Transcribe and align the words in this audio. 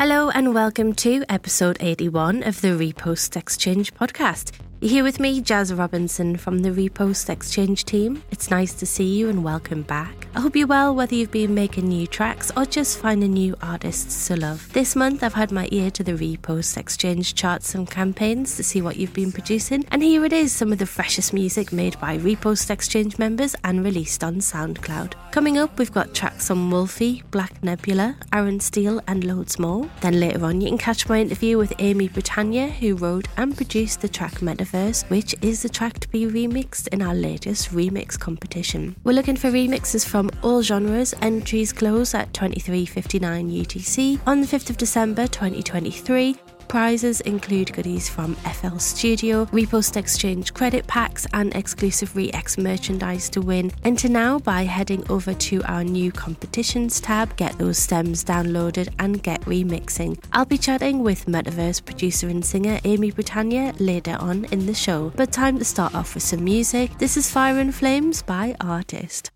Hello 0.00 0.30
and 0.30 0.54
welcome 0.54 0.94
to 0.94 1.22
episode 1.28 1.76
81 1.78 2.42
of 2.44 2.62
the 2.62 2.68
Repost 2.68 3.36
Exchange 3.36 3.92
podcast. 3.92 4.52
You're 4.80 4.90
here 4.90 5.04
with 5.04 5.20
me, 5.20 5.42
Jaz 5.42 5.76
Robinson 5.76 6.38
from 6.38 6.60
the 6.60 6.70
Repost 6.70 7.28
Exchange 7.28 7.84
team. 7.84 8.22
It's 8.30 8.50
nice 8.50 8.72
to 8.76 8.86
see 8.86 9.04
you 9.04 9.28
and 9.28 9.44
welcome 9.44 9.82
back. 9.82 10.26
I 10.32 10.42
hope 10.42 10.54
you're 10.54 10.68
well, 10.68 10.94
whether 10.94 11.16
you've 11.16 11.32
been 11.32 11.54
making 11.54 11.88
new 11.88 12.06
tracks 12.06 12.52
or 12.56 12.64
just 12.64 12.98
finding 13.00 13.32
new 13.32 13.56
artists 13.60 14.28
to 14.28 14.36
love. 14.36 14.72
This 14.72 14.94
month, 14.94 15.24
I've 15.24 15.34
had 15.34 15.50
my 15.50 15.66
ear 15.72 15.90
to 15.90 16.04
the 16.04 16.12
Repost 16.12 16.76
Exchange 16.76 17.34
charts 17.34 17.74
and 17.74 17.90
campaigns 17.90 18.56
to 18.56 18.62
see 18.62 18.80
what 18.80 18.96
you've 18.96 19.12
been 19.12 19.32
producing, 19.32 19.84
and 19.90 20.04
here 20.04 20.24
it 20.24 20.32
is 20.32 20.52
some 20.52 20.70
of 20.70 20.78
the 20.78 20.86
freshest 20.86 21.32
music 21.32 21.72
made 21.72 21.98
by 21.98 22.16
Repost 22.16 22.70
Exchange 22.70 23.18
members 23.18 23.56
and 23.64 23.84
released 23.84 24.22
on 24.22 24.36
SoundCloud. 24.36 25.14
Coming 25.32 25.58
up, 25.58 25.76
we've 25.80 25.92
got 25.92 26.14
tracks 26.14 26.48
on 26.48 26.70
Wolfie, 26.70 27.24
Black 27.32 27.60
Nebula, 27.64 28.16
Aaron 28.32 28.60
Steel, 28.60 29.00
and 29.08 29.24
loads 29.24 29.58
more. 29.58 29.90
Then 30.00 30.20
later 30.20 30.44
on, 30.44 30.60
you 30.60 30.68
can 30.68 30.78
catch 30.78 31.08
my 31.08 31.20
interview 31.20 31.58
with 31.58 31.76
Aimée 31.78 32.12
Britannia, 32.12 32.68
who 32.68 32.94
wrote 32.94 33.26
and 33.36 33.56
produced 33.56 34.00
the 34.00 34.08
track 34.08 34.34
Metaverse, 34.34 35.10
which 35.10 35.34
is 35.42 35.62
the 35.62 35.68
track 35.68 35.98
to 35.98 36.08
be 36.08 36.24
remixed 36.24 36.86
in 36.88 37.02
our 37.02 37.14
latest 37.14 37.72
remix 37.72 38.16
competition. 38.16 38.94
We're 39.02 39.12
looking 39.12 39.36
for 39.36 39.50
remixes 39.50 40.06
from 40.06 40.19
all 40.42 40.60
genres. 40.60 41.14
Entries 41.22 41.72
close 41.72 42.12
at 42.12 42.32
23.59 42.32 43.64
UTC 43.64 44.20
on 44.26 44.40
the 44.40 44.46
5th 44.46 44.68
of 44.68 44.76
December 44.76 45.28
2023 45.28 46.36
Prizes 46.70 47.20
include 47.22 47.72
goodies 47.72 48.08
from 48.08 48.36
FL 48.36 48.78
Studio, 48.78 49.44
Repost 49.46 49.96
Exchange 49.96 50.54
credit 50.54 50.86
packs, 50.86 51.26
and 51.32 51.52
exclusive 51.56 52.14
ReX 52.14 52.58
merchandise 52.58 53.28
to 53.30 53.40
win. 53.40 53.72
Enter 53.82 54.08
now 54.08 54.38
by 54.38 54.62
heading 54.62 55.02
over 55.10 55.34
to 55.34 55.60
our 55.64 55.82
new 55.82 56.12
competitions 56.12 57.00
tab, 57.00 57.34
get 57.36 57.58
those 57.58 57.76
stems 57.76 58.22
downloaded, 58.22 58.88
and 59.00 59.20
get 59.20 59.40
remixing. 59.46 60.22
I'll 60.32 60.44
be 60.44 60.58
chatting 60.58 61.02
with 61.02 61.26
Metaverse 61.26 61.84
producer 61.84 62.28
and 62.28 62.44
singer 62.44 62.78
Aimée 62.84 63.16
Britannia 63.16 63.74
later 63.80 64.16
on 64.20 64.44
in 64.52 64.66
the 64.66 64.74
show. 64.74 65.12
But 65.16 65.32
time 65.32 65.58
to 65.58 65.64
start 65.64 65.96
off 65.96 66.14
with 66.14 66.22
some 66.22 66.44
music. 66.44 66.96
This 66.98 67.16
is 67.16 67.28
Fire 67.28 67.58
and 67.58 67.74
Flames 67.74 68.22
by 68.22 68.54
Artist. 68.60 69.32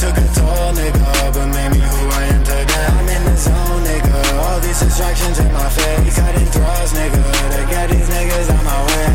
Took 0.00 0.16
a 0.18 0.26
toll, 0.34 0.74
nigga, 0.74 1.06
but 1.34 1.46
made 1.54 1.70
me 1.70 1.78
who 1.78 2.02
I 2.10 2.24
am 2.34 2.42
today. 2.42 2.86
I'm 2.98 3.08
in 3.08 3.22
the 3.24 3.36
zone, 3.36 3.82
nigga. 3.86 4.16
All 4.42 4.58
these 4.60 4.80
distractions 4.80 5.38
in 5.38 5.52
my 5.52 5.68
face, 5.70 6.18
cutting 6.18 6.50
throats, 6.50 6.92
nigga, 6.98 7.22
to 7.54 7.62
get 7.70 7.90
these 7.90 8.08
niggas 8.10 8.50
out 8.50 8.64
my 8.64 8.80
way. 8.90 9.06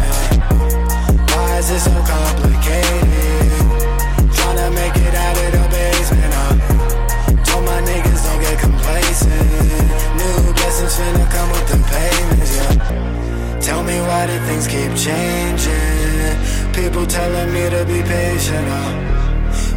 Why 1.36 1.58
is 1.60 1.70
it 1.70 1.82
so 1.84 1.92
complicated? 2.08 3.60
Tryna 4.32 4.72
make 4.72 4.96
it 4.96 5.16
out 5.16 5.38
of 5.44 5.50
the 5.58 5.66
basement. 5.68 6.34
I 6.34 7.44
told 7.44 7.66
my 7.66 7.82
niggas 7.84 8.22
don't 8.24 8.40
get 8.40 8.58
complacent. 8.60 9.52
New 10.16 10.54
blessings 10.54 10.96
finna 10.96 11.26
come 11.36 11.50
with 11.52 11.68
the 11.72 11.80
payments, 11.92 12.52
yeah. 12.56 13.60
Tell 13.60 13.84
me 13.84 14.00
why 14.00 14.28
do 14.28 14.38
things 14.48 14.68
keep 14.68 14.96
changing? 14.96 16.40
People 16.72 17.06
telling 17.06 17.52
me 17.52 17.70
to 17.70 17.84
be 17.86 18.02
patient. 18.08 18.68
Uh. 18.70 19.09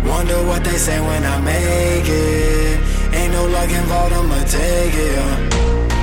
Wonder 0.04 0.42
what 0.44 0.64
they 0.64 0.76
say 0.76 1.00
when 1.00 1.24
I 1.24 1.40
make 1.40 2.08
it. 2.08 2.80
Ain't 3.14 3.32
no 3.32 3.46
luck 3.46 3.70
involved, 3.70 4.12
I'ma 4.12 4.40
take 4.44 4.94
it. 4.94 5.18
Uh. 5.18 5.36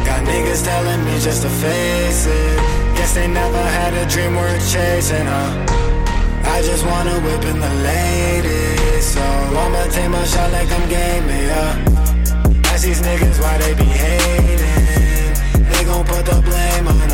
Got 0.05 0.25
niggas 0.25 0.63
telling 0.63 1.03
me 1.05 1.19
just 1.19 1.41
to 1.43 1.49
face 1.49 2.25
it. 2.25 2.57
Guess 2.95 3.15
they 3.15 3.27
never 3.27 3.63
had 3.77 3.93
a 3.93 4.05
dream 4.09 4.35
worth 4.35 4.63
chasing, 4.71 5.25
huh? 5.25 5.65
I 6.55 6.61
just 6.61 6.85
wanna 6.85 7.15
whip 7.25 7.43
in 7.45 7.59
the 7.59 7.73
ladies. 7.91 9.05
So 9.05 9.21
uh. 9.21 9.61
I'ma 9.61 9.83
take 9.91 10.09
my 10.09 10.23
shot 10.23 10.51
like 10.51 10.71
I'm 10.71 10.85
gaming, 10.89 11.45
yeah. 11.51 12.71
Ask 12.71 12.83
these 12.85 13.01
niggas 13.01 13.39
why 13.41 13.57
they 13.57 13.73
be 13.73 13.83
hating. 13.83 15.69
They 15.71 15.83
gon' 15.83 16.05
put 16.05 16.25
the 16.25 16.41
blame 16.41 16.87
on. 16.87 17.08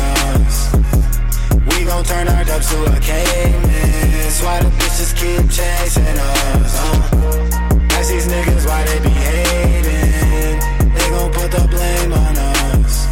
We 1.68 1.84
gon' 1.84 2.04
turn 2.04 2.28
our 2.28 2.44
dubs 2.44 2.68
to 2.70 2.84
a 2.84 3.00
caveman. 3.00 4.06
Why 4.46 4.60
the 4.62 4.70
bitches 4.78 5.12
keep 5.16 5.50
chasing 5.50 6.04
us. 6.04 6.74
Uh. 6.78 7.96
Ask 7.96 8.08
these 8.10 8.28
niggas 8.28 8.66
why 8.66 8.84
they 8.84 9.00
be 9.00 9.08
hating. 9.08 10.58
They 10.94 11.08
gon' 11.10 11.32
put 11.32 11.50
the 11.50 11.66
blame 11.68 12.12
on 12.12 12.36
us. 12.36 13.06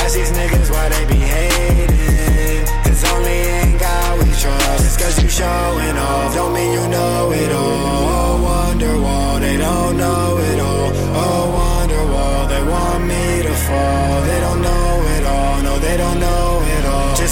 Ask 0.00 0.14
these 0.14 0.32
niggas 0.32 0.70
why 0.70 0.88
they 0.88 1.04
be 1.06 1.20
hating. 1.20 2.64
Cause 2.84 3.04
only 3.12 3.38
in 3.60 3.78
God 3.78 4.18
we 4.20 4.30
trust. 4.40 4.84
Just 4.84 4.98
cause 5.00 5.22
you 5.22 5.28
showing 5.28 5.98
off, 5.98 6.34
don't 6.34 6.54
mean 6.54 6.72
you 6.72 6.88
know 6.88 7.32
it 7.32 7.51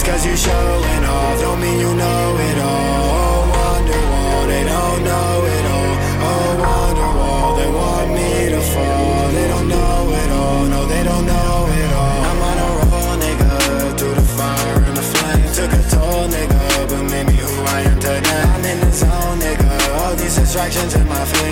Just 0.01 0.13
cause 0.13 0.25
you 0.25 0.35
showing 0.35 1.05
off, 1.05 1.41
don't 1.43 1.61
mean 1.61 1.79
you 1.79 1.93
know 1.95 2.37
it 2.49 2.59
all. 2.59 3.05
Oh, 3.21 3.53
Wonderwall, 3.53 4.47
they 4.47 4.65
don't 4.65 5.05
know 5.05 5.45
it 5.45 5.65
all. 5.77 5.95
Oh, 6.25 6.65
Wonderwall, 6.65 7.57
they 7.61 7.69
want 7.69 8.09
me 8.17 8.49
to 8.49 8.61
fall. 8.73 9.29
They 9.29 9.47
don't 9.49 9.69
know 9.69 10.09
it 10.23 10.31
all, 10.31 10.65
no, 10.73 10.87
they 10.87 11.03
don't 11.05 11.27
know 11.27 11.69
it 11.69 11.93
all. 11.93 12.25
I'm 12.31 12.41
on 12.49 12.57
a 12.65 12.69
roll, 12.81 13.15
nigga, 13.21 13.99
through 13.99 14.15
the 14.15 14.29
fire 14.39 14.77
and 14.89 14.97
the 14.97 15.03
flame. 15.03 15.53
Took 15.53 15.71
a 15.71 15.83
toll, 15.93 16.29
nigga, 16.33 16.89
but 16.89 17.03
made 17.11 17.27
me 17.27 17.37
who 17.37 17.63
I 17.77 17.81
am 17.83 18.01
today. 18.01 18.43
I'm 18.57 18.65
in 18.65 18.81
the 18.81 18.93
zone, 18.93 19.39
nigga, 19.39 19.69
all 20.01 20.17
these 20.17 20.35
distractions 20.35 20.95
in 20.95 21.07
my 21.09 21.25
face. 21.27 21.50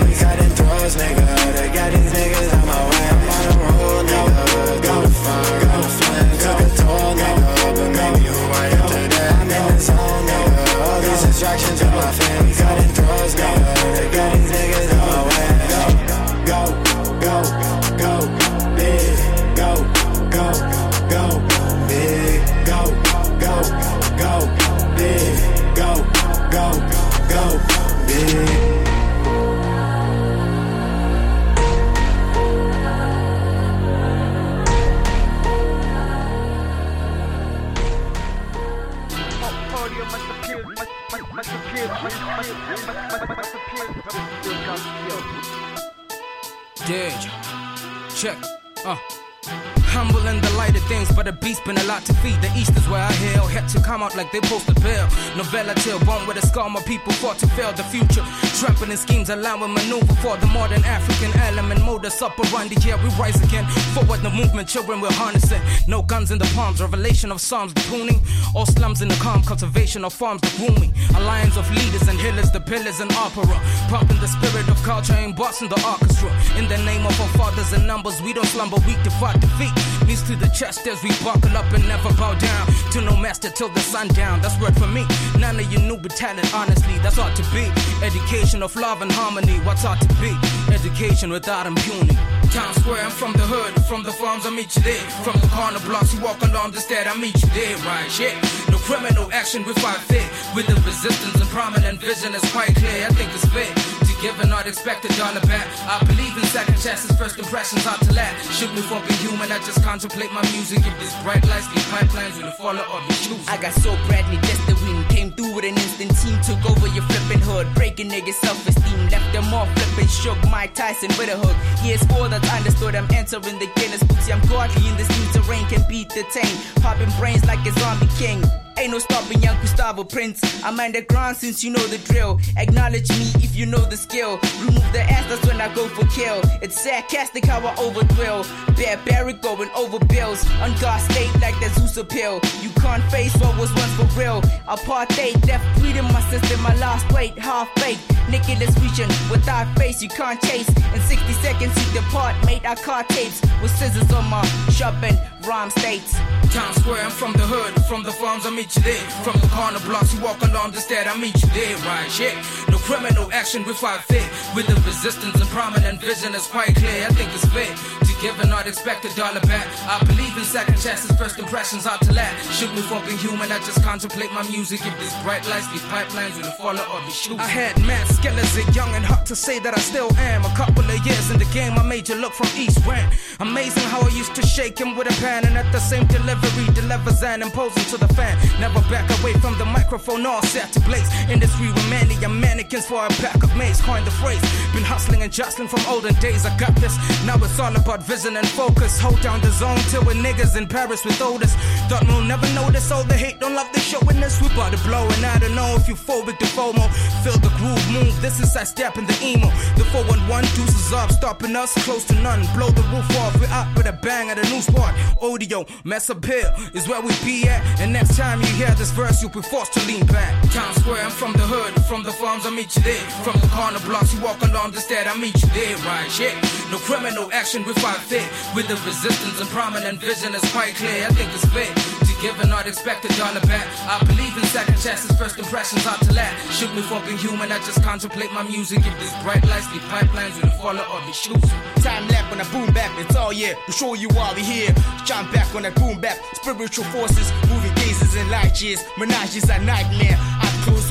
People 57.59 57.73
fought 57.73 57.77
to 57.77 57.83
fail 57.83 58.03
the 58.07 58.07
future. 58.07 59.18
Schemes, 59.29 59.31
allowing 59.31 59.75
maneuver 59.75 60.15
for 60.17 60.37
the 60.37 60.47
modern 60.47 60.85
African 60.85 61.39
element. 61.41 61.85
Modus 61.85 62.23
operandi, 62.23 62.77
yeah, 62.87 63.03
we 63.03 63.11
rise 63.21 63.41
again. 63.43 63.67
Forward 63.95 64.21
the 64.21 64.31
movement, 64.31 64.69
children 64.69 65.01
we're 65.01 65.13
harnessing. 65.13 65.61
No 65.87 66.03
guns 66.03 66.31
in 66.31 66.39
the 66.39 66.51
palms, 66.55 66.81
revelation 66.81 67.33
of 67.33 67.41
Psalms, 67.41 67.73
the 67.75 67.81
pruning. 67.83 68.21
All 68.55 68.67
slums 68.67 69.03
in 69.03 69.09
the 69.09 69.17
calm, 69.17 69.43
cultivation 69.43 70.05
of 70.05 70.13
farms, 70.13 70.41
the 70.41 70.51
booming. 70.59 70.93
Alliance 71.17 71.57
of 71.57 71.71
leaders 71.71 72.09
and 72.09 72.19
healers, 72.19 72.51
the 72.51 72.61
pillars 72.61 73.01
and 73.01 73.13
opera. 73.13 73.61
Pumping 73.89 74.21
the 74.21 74.29
spirit 74.29 74.69
of 74.69 74.83
culture, 74.83 75.17
embossing 75.17 75.69
the 75.69 75.81
orchestra. 75.87 76.31
In 76.59 76.69
the 76.69 76.79
name 76.79 77.07
of 77.07 77.21
our 77.21 77.29
fathers 77.39 77.73
and 77.73 77.87
numbers, 77.87 78.21
we 78.23 78.33
don't 78.33 78.47
slumber, 78.47 78.79
we 78.87 78.95
defy 79.03 79.33
defeat. 79.35 79.73
Knees 80.07 80.23
to 80.23 80.37
the 80.37 80.49
chest 80.49 80.87
as 80.87 81.03
we 81.03 81.11
buckle 81.25 81.57
up 81.57 81.71
and 81.73 81.87
never 81.87 82.13
bow 82.15 82.35
down. 82.35 82.67
To 82.93 83.01
no 83.01 83.17
master 83.17 83.51
till 83.51 83.69
the 83.69 83.81
sun 83.81 84.09
down. 84.09 84.41
That's 84.41 84.59
word 84.61 84.77
for 84.77 84.87
me. 84.87 85.07
None 85.39 85.61
of 85.61 85.73
you 85.73 85.79
new 85.79 85.99
talent, 86.09 86.53
honestly, 86.55 86.99
that's 86.99 87.19
ought 87.19 87.37
to 87.37 87.43
be. 87.55 87.71
Education 88.05 88.63
of 88.63 88.75
love 88.77 89.03
and 89.03 89.13
harmony, 89.19 89.59
what's 89.67 89.85
ought 89.85 90.01
to 90.01 90.09
be? 90.23 90.31
Education 90.73 91.31
without 91.31 91.67
impunity. 91.67 92.15
Town 92.55 92.73
Square, 92.81 93.03
I'm 93.05 93.11
from 93.11 93.33
the 93.35 93.45
hood, 93.45 93.73
from 93.91 94.03
the 94.03 94.13
farms, 94.13 94.47
I 94.47 94.51
meet 94.51 94.71
you 94.77 94.83
there. 94.83 95.05
From 95.27 95.37
the 95.43 95.51
corner 95.51 95.83
blocks, 95.85 96.15
you 96.15 96.21
walk 96.23 96.41
along 96.43 96.71
the 96.71 96.81
stead, 96.81 97.07
I 97.07 97.15
meet 97.19 97.37
you 97.43 97.51
there, 97.53 97.77
right? 97.85 98.09
Yeah. 98.19 98.35
No 98.71 98.79
criminal 98.89 99.27
action, 99.33 99.65
we 99.67 99.73
fight 99.85 100.01
fair. 100.09 100.25
With 100.55 100.67
the 100.71 100.77
resistance 100.87 101.35
and 101.43 101.51
prominent 101.51 101.99
vision, 102.01 102.33
it's 102.35 102.47
quite 102.53 102.73
clear. 102.79 103.05
I 103.05 103.13
think 103.19 103.29
it's 103.37 103.45
fair 103.53 103.69
To 104.09 104.13
give 104.23 104.39
and 104.41 104.51
not 104.55 104.65
an 104.65 104.73
unexpected 104.73 105.13
dollar 105.21 105.43
back. 105.51 105.67
I 105.85 105.99
believe 106.07 106.33
in 106.39 106.45
second 106.49 106.79
chances, 106.81 107.11
first 107.19 107.37
impressions 107.39 107.85
hard 107.85 108.01
to 108.07 108.13
laugh. 108.15 108.33
Shoot 108.57 108.73
me 108.73 108.83
for 108.87 109.03
being 109.05 109.21
human, 109.21 109.51
I 109.53 109.59
just 109.69 109.83
contemplate 109.83 110.33
my 110.33 110.45
music. 110.55 110.81
If 110.89 110.95
these 111.03 111.17
bright 111.27 111.45
lights, 111.51 111.69
these 111.75 111.85
pipelines, 111.93 112.41
will 112.41 112.57
follow 112.57 112.85
or 112.95 113.01
be 113.09 113.15
choosing. 113.25 113.45
I 113.51 113.59
got 113.61 113.75
so 113.85 113.93
Bradley, 114.07 114.39
that's 114.47 114.63
the 114.71 114.75
win. 114.87 114.98
Through 115.39 115.55
with 115.55 115.65
an 115.65 115.79
instant 115.79 116.11
team, 116.19 116.37
took 116.43 116.69
over 116.69 116.89
your 116.89 117.05
flipping 117.05 117.41
hood, 117.41 117.73
breaking 117.77 118.11
niggas' 118.11 118.35
self 118.43 118.59
esteem. 118.67 119.09
Left 119.09 119.33
them 119.33 119.55
all 119.55 119.67
flipping, 119.67 120.09
shook 120.09 120.37
Mike 120.51 120.75
Tyson 120.75 121.11
with 121.17 121.33
a 121.33 121.39
hook. 121.39 121.55
Here's 121.79 122.03
all 122.11 122.29
that's 122.29 122.51
understood, 122.51 122.97
I'm 122.97 123.09
entering 123.13 123.61
the 123.61 123.71
Guinness 123.77 124.03
book. 124.03 124.19
See, 124.19 124.33
I'm 124.33 124.45
godly 124.49 124.89
in 124.89 124.97
this 124.97 125.09
new 125.09 125.41
terrain, 125.41 125.65
can 125.67 125.85
beat 125.89 126.09
the 126.09 126.25
tame. 126.33 126.59
Popping 126.83 127.13
brains 127.21 127.47
like 127.47 127.65
a 127.65 127.71
zombie 127.79 128.09
king. 128.19 128.43
Ain't 128.79 128.93
no 128.93 129.01
stopping 129.01 129.43
young 129.43 129.61
Gustavo 129.61 130.05
Prince. 130.05 130.41
I'm 130.63 130.79
underground 130.79 131.37
since 131.37 131.65
you 131.65 131.71
know 131.71 131.85
the 131.89 131.99
drill. 131.99 132.39
Acknowledge 132.57 133.09
me 133.11 133.27
if 133.43 133.57
you 133.57 133.67
know 133.67 133.81
the 133.81 133.97
skill. 133.97 134.39
Remove 134.61 134.93
the 134.93 135.01
ass, 135.01 135.29
that's 135.29 135.45
when 135.49 135.61
I 135.61 135.75
go 135.75 135.89
for 135.89 136.07
kill. 136.07 136.41
It's 136.63 136.81
sarcastic 136.81 137.45
how 137.47 137.59
I 137.67 137.75
overdrill. 137.75 138.47
Barbaric 138.77 139.43
going 139.43 139.69
over 139.75 139.99
bills. 140.07 140.49
On 140.61 140.73
God 140.81 141.01
state 141.11 141.33
like 141.41 141.59
the 141.59 141.71
Zeus 141.71 141.97
appeal. 141.97 142.41
You 142.63 142.71
can't 142.81 143.03
face 143.11 143.35
what 143.39 143.59
was 143.59 143.75
once 143.75 143.93
for 143.95 144.07
real. 144.17 144.43
Apartheid, 144.69 145.45
left 145.49 145.81
breathing 145.81 146.05
my 146.05 146.21
system, 146.31 146.61
my 146.63 146.77
last 146.77 147.11
weight, 147.11 147.37
half 147.37 147.69
baked. 147.75 148.01
Nicholas 148.31 148.79
reaching 148.79 149.09
without 149.29 149.67
face, 149.77 150.01
you 150.03 150.09
can't 150.09 150.41
chase. 150.43 150.69
In 150.69 151.01
60 151.01 151.33
seconds, 151.43 151.75
you 151.85 152.01
depart, 152.01 152.37
mate. 152.47 152.63
I 152.65 152.77
car 152.77 153.03
tapes 153.05 153.41
with 153.61 153.73
scissors 153.77 154.13
on 154.13 154.31
my 154.31 154.45
shopping 154.71 155.17
rhyme 155.49 155.71
states. 155.71 156.13
Town 156.53 156.75
Square, 156.75 157.05
I'm 157.05 157.11
from 157.11 157.33
the 157.33 157.47
hood, 157.47 157.75
from 157.87 158.03
the 158.03 158.13
farms, 158.13 158.47
I 158.47 158.51
meet 158.51 158.68
you 158.77 158.83
there. 158.83 159.05
From 159.25 159.41
the 159.41 159.49
corner 159.49 159.81
blocks, 159.81 160.15
you 160.15 160.21
walk 160.21 160.41
along 160.43 160.73
the 160.73 160.81
stead, 160.81 161.07
I 161.07 161.17
meet 161.17 161.35
you 161.43 161.49
there, 161.51 161.77
right? 161.89 162.09
Yeah, 162.19 162.35
no 162.69 162.79
criminal 162.79 163.31
action 163.33 163.65
with 163.65 163.77
five 163.77 164.03
fit. 164.05 164.29
With 164.55 164.67
the 164.67 164.75
resistance 164.87 165.41
and 165.41 165.51
prominent 165.51 166.01
vision 166.01 166.35
is 166.35 166.47
quite 166.47 166.75
clear. 166.77 167.07
I 167.07 167.13
think 167.15 167.33
it's 167.35 167.47
fair 167.47 167.69
to 167.69 168.13
give 168.21 168.39
an 168.41 168.53
unexpected 168.53 169.15
dollar 169.15 169.41
back. 169.41 169.67
I 169.87 170.05
believe 170.05 170.37
in 170.37 170.45
second 170.45 170.79
chances, 170.79 171.11
first 171.17 171.39
impressions 171.39 171.87
are 171.87 171.99
to 171.99 172.13
laugh. 172.13 172.35
Shoot 172.53 172.73
me 172.75 172.83
for 172.83 173.01
being 173.07 173.19
human, 173.19 173.51
I 173.53 173.59
just 173.61 173.83
contemplate 173.83 174.33
my 174.33 174.43
music. 174.49 174.81
If 174.85 174.99
these 174.99 175.15
bright 175.23 175.47
lights, 175.49 175.69
these 175.73 175.83
pipelines, 175.83 176.37
will 176.37 176.51
follow 176.53 176.85
or 176.93 177.01
be 177.07 177.11
shooting. 177.13 177.41
I 177.41 177.47
had 177.49 177.79
mad 177.87 178.07
skillets 178.09 178.57
at 178.59 178.75
young 178.75 178.95
and 178.95 179.05
hot 179.05 179.27
to 179.27 179.37
say 179.37 179.59
that 179.61 179.77
I 179.77 179.81
still 179.81 180.15
am. 180.17 180.45
A 180.45 180.55
couple 180.57 180.85
of 180.85 181.07
years 181.07 181.31
in 181.31 181.39
the 181.39 181.49
game, 181.53 181.73
I 181.79 181.83
made 181.83 182.09
you 182.09 182.17
look 182.17 182.33
from 182.33 182.49
East 182.57 182.85
Rand. 182.87 183.13
Amazing 183.41 183.88
used 184.19 184.35
to 184.35 184.45
shake 184.45 184.77
him 184.77 184.97
with 184.97 185.07
a 185.07 185.15
pan 185.23 185.47
and 185.47 185.57
at 185.57 185.71
the 185.71 185.79
same 185.79 186.05
delivery 186.09 186.67
delivers 186.75 187.23
and 187.23 187.41
imposing 187.41 187.85
to 187.85 187.97
the 187.97 188.13
fan. 188.15 188.35
Never 188.61 188.81
back 188.91 189.07
away 189.21 189.33
from 189.35 189.57
the 189.59 189.65
microphone, 189.65 190.27
all 190.27 190.43
set 190.43 190.73
to 190.73 190.81
blaze. 190.81 191.09
Industry 191.31 191.69
with 191.69 191.89
many 191.89 192.17
mannequins 192.27 192.87
for 192.87 193.07
a 193.07 193.09
pack 193.23 193.41
of 193.45 193.55
mates. 193.57 193.81
Coined 193.81 194.07
the 194.07 194.11
phrase. 194.11 194.41
Been 194.75 194.83
hustling 194.83 195.23
and 195.23 195.33
jostling 195.33 195.69
from 195.69 195.83
olden 195.87 196.15
days. 196.15 196.45
I 196.45 196.57
got 196.59 196.75
this. 196.77 196.97
Now 197.25 197.37
it's 197.37 197.61
all 197.61 197.75
about 197.77 198.03
vision 198.03 198.37
and 198.37 198.49
focus. 198.49 198.99
Hold 198.99 199.21
down 199.21 199.41
the 199.41 199.53
zone 199.53 199.79
till 199.91 200.03
we're 200.05 200.21
niggas 200.27 200.57
in 200.57 200.67
Paris 200.67 201.05
with 201.05 201.21
odors. 201.23 201.55
Thought 201.89 202.05
we'll 202.09 202.23
never 202.23 202.49
notice 202.55 202.91
all 202.91 203.05
the 203.05 203.15
hate. 203.15 203.39
Don't 203.39 203.55
love 203.55 203.71
the 203.73 203.81
show 203.81 203.99
showing 203.99 204.21
this. 204.21 204.41
We 204.41 204.49
about 204.49 204.73
to 204.73 204.79
blow 204.85 205.07
and 205.09 205.25
I 205.25 205.39
don't 205.39 205.55
know 205.55 205.77
if 205.77 205.89
you 205.89 205.95
phobic 205.95 206.39
to 206.39 206.47
FOMO. 206.47 206.85
Feel 207.23 207.39
the 207.39 207.53
groove 207.59 207.87
move. 207.93 208.21
This 208.21 208.41
is 208.41 208.57
I 208.57 208.65
step 208.65 208.97
in 208.99 209.07
the 209.07 209.17
emo. 209.23 209.49
The 209.77 209.85
411 209.93 210.51
deuces 210.55 210.93
up, 210.93 211.11
stopping 211.11 211.55
us 211.57 211.73
close 211.85 212.05
to 212.05 212.15
none. 212.15 212.43
Blow 212.57 212.71
the 212.71 212.83
roof 212.93 213.09
off. 213.19 213.39
We're 213.41 213.49
out 213.49 213.69
with 213.77 213.87
a 213.87 213.93
bang 214.09 214.31
at 214.31 214.39
a 214.39 214.47
new 214.49 214.63
spot. 214.63 214.95
Audio, 215.21 215.67
mess 215.85 216.09
up 216.09 216.25
here 216.25 216.51
is 216.73 216.89
where 216.89 217.03
we 217.03 217.13
be 217.29 217.47
at. 217.47 217.61
And 217.81 217.93
next 217.93 218.17
time 218.17 218.41
you 218.41 218.53
hear 218.61 218.73
this 218.81 218.91
verse, 218.91 219.21
you'll 219.21 219.37
be 219.41 219.43
forced 219.43 219.75
to 219.75 219.81
lean 219.87 220.07
back. 220.07 220.33
Town 220.51 220.73
Square, 220.81 221.05
I'm 221.05 221.11
from 221.11 221.33
the 221.35 221.47
hood, 221.53 221.73
from 221.85 222.03
the 222.05 222.13
farms, 222.13 222.47
I 222.47 222.51
meet 222.51 222.75
you 222.77 222.83
there. 222.83 223.07
From 223.27 223.39
the 223.43 223.49
corner 223.49 223.81
blocks, 223.81 224.15
you 224.15 224.21
walk 224.23 224.41
along 224.41 224.71
the 224.71 224.81
stead, 224.81 225.07
I 225.07 225.15
meet 225.15 225.37
you 225.43 225.51
there, 225.53 225.77
right? 225.85 226.09
Yeah, 226.19 226.35
no 226.73 226.79
criminal 226.79 227.31
action 227.33 227.65
with 227.65 227.85
I 227.85 227.95
fit. 228.11 228.29
With 228.57 228.67
the 228.69 228.77
resistance 228.89 229.41
and 229.41 229.49
prominent 229.51 230.01
vision 230.01 230.35
it's 230.35 230.51
quite 230.53 230.75
clear. 230.77 231.05
I 231.05 231.11
think 231.11 231.29
it's 231.35 231.45
fair 231.53 231.98
to 232.19 232.23
give 232.23 232.41
an 232.41 232.53
unexpected 232.53 233.11
dollar 233.17 233.41
back. 233.41 233.67
I 233.87 234.05
believe 234.05 234.37
in 234.37 234.43
second 234.45 234.79
chances, 234.79 235.11
first 235.17 235.39
impressions 235.39 235.85
hard 235.85 236.01
to 236.03 236.13
laugh. 236.13 236.35
Shoot 236.53 236.75
me 236.75 236.83
for 236.83 237.01
being 237.03 237.19
human, 237.19 237.51
I 237.53 237.59
just 237.59 237.83
contemplate 237.83 238.33
my 238.33 238.43
music. 238.43 238.79
If 238.79 238.99
these 239.01 239.13
bright 239.23 239.45
lights, 239.47 239.71
these 239.73 239.83
pipelines, 239.83 240.41
will 240.43 240.51
follow 240.59 240.85
or 240.93 241.01
be 241.07 241.13
shoes. 241.13 241.43
Time 241.83 242.07
left 242.09 242.31
when 242.31 242.41
I 242.41 242.47
boom 242.53 242.73
back, 242.75 242.91
it's 242.99 243.17
all 243.17 243.33
yeah. 243.33 243.55
We 243.67 243.73
show 243.73 243.95
you 243.95 244.09
why 244.09 244.33
we 244.35 244.43
here. 244.43 244.75
Jump 245.05 245.33
back 245.33 245.55
on 245.55 245.63
that 245.63 245.75
boom 245.77 246.01
back. 246.01 246.19
Spiritual 246.35 246.85
forces, 246.87 247.33
moving 247.49 247.75
gazes 247.75 248.15
and 248.17 248.31
light 248.31 248.61
years. 248.61 248.83
Menages 248.97 249.49
a 249.49 249.63
nightmare. 249.65 250.17
I 250.19 250.48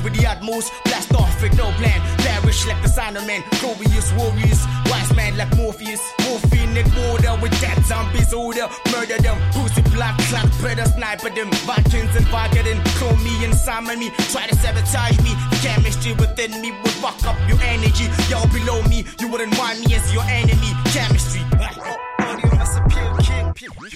with 0.08 0.20
the 0.20 0.26
utmost, 0.28 0.72
blast 0.86 1.14
off 1.14 1.42
with 1.42 1.56
no 1.58 1.70
plan. 1.80 2.00
Perish 2.20 2.66
like 2.66 2.82
the 2.82 2.88
Cybermen, 2.88 3.44
glorious 3.60 4.08
warriors. 4.14 4.64
Wise 4.88 5.14
man 5.16 5.36
like 5.38 5.52
Morpheus. 5.58 6.00
Morphine 6.24 6.80
water 6.96 7.36
with 7.42 7.52
that 7.60 7.78
zombies 7.86 8.32
order. 8.34 8.68
Murder 8.92 9.20
them, 9.20 9.38
pussy 9.52 9.82
black 9.92 10.18
clock, 10.30 10.50
predator 10.64 10.90
sniper 10.92 11.30
them. 11.30 11.52
Vikings 11.68 12.16
and 12.16 12.26
Vicodin, 12.32 12.80
clone 12.96 13.22
me 13.24 13.44
and 13.44 13.54
summon 13.54 14.00
me. 14.00 14.10
Try 14.32 14.48
to 14.48 14.56
sabotage 14.56 15.20
me. 15.20 15.36
The 15.52 15.60
chemistry 15.62 16.14
within 16.14 16.62
me 16.62 16.72
would 16.72 16.96
fuck 17.04 17.20
up 17.28 17.38
your 17.50 17.60
energy. 17.62 18.08
Y'all 18.30 18.48
below 18.48 18.82
me, 18.84 19.04
you 19.20 19.28
wouldn't 19.28 19.58
want 19.58 19.80
me 19.84 19.96
as 19.96 20.14
your 20.14 20.24
enemy. 20.24 20.72
Chemistry. 20.96 21.42
Audio 22.20 22.56
must 22.56 22.80
appeal, 22.80 23.18
king. 23.18 23.37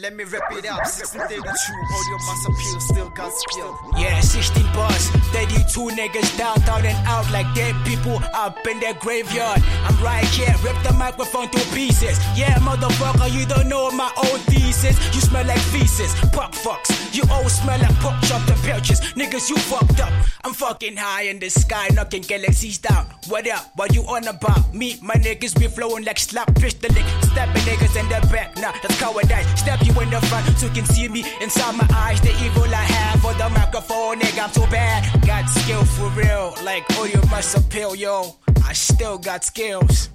Let 0.01 0.15
me 0.15 0.23
rap 0.25 0.43
it 0.51 0.65
up. 0.67 0.83
1632, 0.83 1.39
audio 1.39 2.17
must 2.27 2.47
appeal, 2.47 2.79
still 2.79 3.09
got 3.09 3.31
skill. 3.33 3.77
Yeah, 3.97 4.19
16 4.19 4.63
bars, 4.73 5.09
32 5.31 5.95
niggas 5.95 6.37
down, 6.37 6.59
down 6.61 6.85
and 6.85 6.97
out 7.07 7.29
like 7.31 7.47
dead 7.55 7.75
people 7.85 8.19
up 8.33 8.57
in 8.67 8.79
their 8.79 8.93
graveyard. 8.95 9.61
I'm 9.85 10.03
right 10.03 10.25
here, 10.25 10.53
rip 10.63 10.75
the 10.83 10.93
microphone 10.93 11.49
to 11.49 11.59
pieces. 11.73 12.19
Yeah, 12.35 12.55
motherfucker, 12.59 13.31
you 13.31 13.45
don't 13.45 13.69
know 13.69 13.91
my 13.91 14.11
old 14.17 14.41
thesis. 14.41 14.97
You 15.15 15.21
smell 15.21 15.45
like 15.45 15.59
feces, 15.59 16.13
pop 16.31 16.53
fucks. 16.53 16.91
You 17.15 17.23
all 17.31 17.47
smell 17.49 17.79
like 17.79 17.95
pork 17.99 18.15
chopped 18.23 18.49
and 18.49 18.59
pilches. 18.59 18.99
Niggas, 19.13 19.49
you 19.49 19.57
fucked 19.57 19.99
up. 19.99 20.11
I'm 20.43 20.53
fucking 20.53 20.97
high 20.97 21.23
in 21.23 21.39
the 21.39 21.49
sky, 21.49 21.89
knocking 21.93 22.23
galaxies 22.23 22.77
down. 22.79 23.05
What 23.27 23.47
up? 23.47 23.71
What 23.75 23.93
you 23.93 24.01
on 24.03 24.27
about? 24.27 24.73
Me, 24.73 24.97
my 25.01 25.15
niggas 25.15 25.57
be 25.59 25.67
flowing 25.67 26.03
like 26.03 26.19
slap 26.19 26.51
pistoling. 26.55 27.05
Stabbing 27.31 27.61
niggas 27.63 27.99
in 27.99 28.09
the 28.09 28.27
back, 28.27 28.55
nah, 28.57 28.73
that's 28.81 28.99
cowardice. 28.99 29.60
Stab 29.61 29.83
you 29.83 29.93
in 30.01 30.09
the 30.09 30.19
front 30.21 30.57
so 30.57 30.65
you 30.65 30.73
can 30.73 30.85
see 30.85 31.07
me 31.07 31.23
inside 31.39 31.75
my 31.75 31.87
eyes. 31.93 32.19
The 32.19 32.33
evil 32.43 32.63
I 32.63 32.83
have 32.97 33.21
for 33.21 33.31
the 33.35 33.47
microphone, 33.49 34.19
nigga, 34.19 34.45
I'm 34.45 34.51
so 34.51 34.65
bad. 34.65 35.05
Got 35.21 35.47
skill 35.49 35.85
for 35.85 36.09
real, 36.17 36.55
like 36.63 36.83
audio 36.97 37.21
must 37.29 37.55
appeal, 37.55 37.95
yo. 37.95 38.37
I 38.65 38.73
still 38.73 39.19
got 39.19 39.43
skills. 39.43 40.09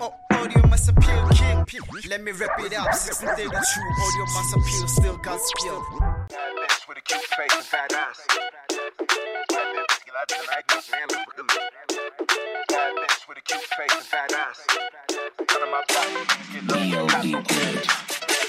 Oh, 0.00 0.14
audio 0.30 0.64
must 0.68 0.88
appeal, 0.88 1.28
king. 1.34 1.64
Let 2.08 2.22
me 2.22 2.30
rap 2.30 2.54
it 2.60 2.74
up. 2.78 2.94
1632, 2.94 3.50
audio 3.50 4.24
must 4.38 4.54
appeal, 4.54 4.86
still 4.86 5.16
got 5.16 5.40
skill. 5.40 5.82
bitch 6.30 6.86
with 6.86 6.98
a 6.98 7.02
cute 7.02 7.26
face 7.34 7.56
and 7.56 7.64
fat 7.64 7.92
ass. 7.92 8.20
Bad 8.30 9.66
bitch, 9.82 9.98
get 10.06 10.14
out 10.14 10.30
of 10.30 10.38
the 10.38 10.46
night, 10.46 10.64
get 10.68 10.88
your 10.88 10.96
hands 10.96 11.14
up, 11.14 11.26
Bad 12.70 12.94
bitch 13.02 13.28
with 13.28 13.38
a 13.38 13.44
cute 13.50 13.66
face 13.66 13.96
and 13.98 14.06
fat 14.06 14.32
ass. 14.32 14.58
Cut 15.48 15.60
on 15.60 15.70
my 15.72 15.82
back, 15.88 16.14
get 16.52 16.62
low, 16.70 18.01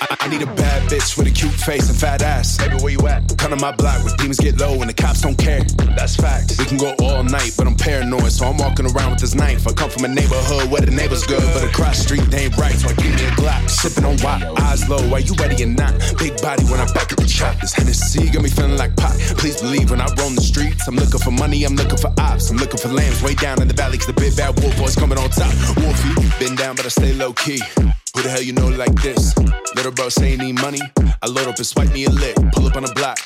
I, 0.09 0.17
I 0.21 0.27
need 0.27 0.41
a 0.41 0.51
bad 0.55 0.89
bitch 0.89 1.17
with 1.17 1.27
a 1.27 1.31
cute 1.31 1.51
face 1.51 1.89
and 1.89 1.97
fat 1.97 2.21
ass. 2.21 2.57
Baby, 2.57 2.75
where 2.81 2.91
you 2.91 3.07
at? 3.07 3.37
Come 3.37 3.51
to 3.51 3.57
my 3.57 3.71
block 3.71 4.03
where 4.03 4.15
demons 4.17 4.39
get 4.39 4.59
low 4.59 4.73
and 4.81 4.89
the 4.89 4.93
cops 4.93 5.21
don't 5.21 5.37
care. 5.37 5.61
That's 5.95 6.15
facts. 6.15 6.57
We 6.59 6.65
can 6.65 6.77
go 6.77 6.93
all 6.99 7.23
night, 7.23 7.53
but 7.57 7.67
I'm 7.67 7.75
paranoid, 7.75 8.31
so 8.31 8.45
I'm 8.47 8.57
walking 8.57 8.85
around 8.91 9.11
with 9.11 9.19
this 9.19 9.35
knife. 9.35 9.67
I 9.67 9.73
come 9.73 9.89
from 9.89 10.05
a 10.05 10.07
neighborhood 10.07 10.71
where 10.71 10.81
the 10.81 10.91
neighbors 10.91 11.25
good, 11.25 11.43
but 11.53 11.63
across 11.63 11.97
the 11.97 12.03
street 12.03 12.31
they 12.31 12.45
ain't 12.45 12.57
right, 12.57 12.75
so 12.75 12.89
I 12.89 12.93
give 12.93 13.15
me 13.15 13.23
a 13.25 13.31
Glock. 13.39 13.69
Sipping 13.69 14.05
on 14.05 14.17
wop, 14.23 14.41
eyes 14.61 14.87
low, 14.89 15.01
are 15.13 15.19
you 15.19 15.33
ready 15.35 15.63
or 15.63 15.67
not? 15.67 15.93
Big 16.17 16.39
body 16.41 16.63
when 16.65 16.79
I'm 16.79 16.91
back 16.93 17.11
at 17.11 17.17
the 17.17 17.27
chop. 17.27 17.59
This 17.61 17.73
Hennessy 17.73 18.29
got 18.29 18.43
me 18.43 18.49
feeling 18.49 18.77
like 18.77 18.95
pot. 18.95 19.15
Please 19.37 19.61
believe 19.61 19.91
when 19.91 20.01
I 20.01 20.07
roam 20.17 20.35
the 20.35 20.41
streets, 20.41 20.87
I'm 20.87 20.95
looking 20.95 21.19
for 21.19 21.31
money, 21.31 21.63
I'm 21.63 21.75
looking 21.75 21.97
for 21.97 22.11
ops, 22.17 22.49
I'm 22.49 22.57
looking 22.57 22.79
for 22.79 22.89
lambs 22.89 23.21
way 23.23 23.35
down 23.35 23.61
in 23.61 23.67
the 23.67 23.73
valley, 23.73 23.97
cause 23.97 24.07
the 24.07 24.13
big 24.13 24.35
bad 24.35 24.59
wolf 24.59 24.77
boys 24.77 24.95
coming 24.95 25.17
on 25.17 25.29
top. 25.29 25.53
Wolfie, 25.77 26.13
been 26.39 26.55
down, 26.55 26.75
but 26.75 26.85
I 26.85 26.89
stay 26.89 27.13
low 27.13 27.33
key. 27.33 27.61
Who 28.15 28.21
the 28.21 28.29
hell 28.29 28.43
you 28.43 28.53
know 28.53 28.67
like 28.67 28.93
this? 29.01 29.35
Little 29.75 29.91
bro 29.91 30.09
say 30.09 30.31
he 30.31 30.37
need 30.37 30.61
money. 30.61 30.79
I 31.21 31.27
load 31.27 31.47
up 31.47 31.57
and 31.57 31.65
swipe 31.65 31.91
me 31.91 32.05
a 32.05 32.11
lick. 32.11 32.35
Pull 32.53 32.67
up 32.67 32.75
on 32.75 32.83
the 32.83 32.93
block. 32.93 33.17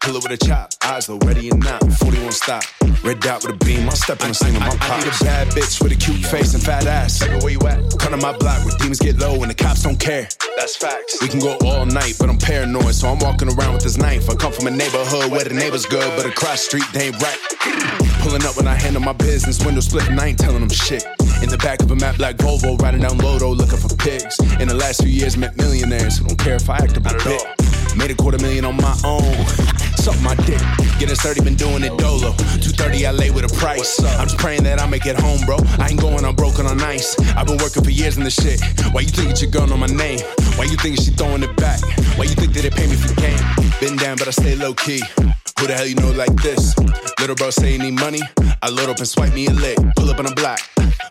Pull 0.00 0.16
up 0.16 0.22
with 0.22 0.30
a 0.30 0.36
chop. 0.36 0.72
Eyes 0.84 1.08
low, 1.08 1.18
ready 1.24 1.50
or 1.50 1.58
not. 1.58 1.82
41 1.94 2.30
stop. 2.32 2.62
Red 3.02 3.18
dot 3.18 3.44
with 3.44 3.56
a 3.56 3.64
beam. 3.64 3.88
I'll 3.88 3.96
step 3.96 4.22
on 4.22 4.28
the 4.28 4.34
scene 4.34 4.54
of 4.54 4.60
my 4.60 4.68
I, 4.80 4.94
I 4.94 4.98
need 4.98 5.08
a 5.08 5.24
bad 5.24 5.48
bitch 5.48 5.82
with 5.82 5.90
a 5.90 5.96
cute 5.96 6.24
face 6.24 6.54
and 6.54 6.62
fat 6.62 6.86
ass. 6.86 7.18
Baby, 7.18 7.34
where 7.42 7.50
you 7.50 7.60
at? 7.66 7.98
Come 7.98 8.12
to 8.12 8.16
my 8.16 8.36
block 8.38 8.64
where 8.64 8.76
demons 8.78 9.00
get 9.00 9.18
low 9.18 9.42
and 9.42 9.50
the 9.50 9.54
cops 9.54 9.82
don't 9.82 9.98
care. 9.98 10.28
That's 10.58 10.76
facts. 10.76 11.22
We 11.22 11.28
can 11.28 11.38
go 11.38 11.56
all 11.64 11.86
night, 11.86 12.16
but 12.18 12.28
I'm 12.28 12.36
paranoid, 12.36 12.92
so 12.92 13.06
I'm 13.06 13.20
walking 13.20 13.48
around 13.48 13.74
with 13.74 13.84
this 13.84 13.96
knife. 13.96 14.28
I 14.28 14.34
come 14.34 14.52
from 14.52 14.66
a 14.66 14.72
neighborhood 14.72 15.30
where 15.30 15.44
the 15.44 15.54
neighbors 15.54 15.86
good, 15.86 16.10
but 16.16 16.26
across 16.26 16.62
street 16.62 16.82
they 16.92 17.06
ain't 17.06 17.22
right. 17.22 17.38
Pulling 18.22 18.44
up 18.44 18.56
when 18.56 18.66
I 18.66 18.74
handle 18.74 19.00
my 19.00 19.12
business, 19.12 19.64
window 19.64 19.80
split, 19.80 20.08
and 20.08 20.18
I 20.18 20.26
ain't 20.26 20.38
telling 20.38 20.58
them 20.58 20.68
shit. 20.68 21.04
In 21.42 21.48
the 21.48 21.58
back 21.58 21.80
of 21.80 21.92
a 21.92 21.94
matte 21.94 22.18
black 22.18 22.38
Volvo, 22.38 22.76
riding 22.82 23.02
down 23.02 23.18
Lodo 23.18 23.56
looking 23.56 23.78
for 23.78 23.94
pigs. 23.94 24.36
In 24.58 24.66
the 24.66 24.74
last 24.74 25.00
few 25.00 25.10
years, 25.10 25.36
met 25.36 25.56
millionaires 25.56 26.18
who 26.18 26.26
don't 26.26 26.38
care 26.40 26.56
if 26.56 26.68
I 26.68 26.78
act 26.78 26.96
a 26.96 27.00
bit. 27.00 27.57
Made 27.98 28.12
a 28.12 28.14
quarter 28.14 28.38
million 28.38 28.64
on 28.64 28.76
my 28.76 28.96
own. 29.04 29.34
Suck 29.96 30.20
my 30.22 30.36
dick. 30.46 30.60
Getting 31.00 31.16
sturdy, 31.16 31.40
been 31.40 31.56
doing 31.56 31.82
it 31.82 31.98
dolo. 31.98 32.30
230, 32.62 33.06
I 33.06 33.10
lay 33.10 33.30
with 33.32 33.44
a 33.44 33.54
price. 33.56 33.98
I'm 34.04 34.28
just 34.28 34.38
praying 34.38 34.62
that 34.62 34.80
I 34.80 34.86
make 34.86 35.04
it 35.04 35.18
home, 35.18 35.40
bro. 35.44 35.56
I 35.80 35.88
ain't 35.90 36.00
going 36.00 36.24
on 36.24 36.36
broken 36.36 36.66
on 36.66 36.80
ice. 36.80 37.18
I've 37.36 37.48
been 37.48 37.58
working 37.58 37.82
for 37.82 37.90
years 37.90 38.16
in 38.16 38.22
this 38.22 38.40
shit. 38.40 38.60
Why 38.92 39.00
you 39.00 39.08
think 39.08 39.42
your 39.42 39.50
girl 39.50 39.66
know 39.66 39.76
my 39.76 39.86
name? 39.86 40.20
Why 40.54 40.66
you 40.66 40.76
think 40.76 41.00
she 41.00 41.10
throwing 41.10 41.42
it 41.42 41.56
back? 41.56 41.80
Why 42.16 42.24
you 42.24 42.36
think 42.36 42.52
that 42.52 42.62
they 42.62 42.70
pay 42.70 42.86
me 42.86 42.94
for 42.94 43.12
game? 43.20 43.38
Been 43.80 43.96
down, 43.96 44.16
but 44.16 44.28
I 44.28 44.30
stay 44.30 44.54
low 44.54 44.74
key. 44.74 45.02
Who 45.58 45.66
the 45.66 45.74
hell 45.74 45.86
you 45.86 45.96
know 45.96 46.12
like 46.12 46.32
this? 46.36 46.78
Little 47.18 47.34
bro 47.34 47.50
say 47.50 47.72
he 47.72 47.78
need 47.78 47.98
money. 47.98 48.20
I 48.62 48.68
load 48.68 48.90
up 48.90 48.98
and 48.98 49.08
swipe 49.08 49.34
me 49.34 49.46
a 49.48 49.50
lick. 49.50 49.76
Pull 49.96 50.08
up 50.08 50.20
on 50.20 50.26
a 50.26 50.34
block. 50.36 50.60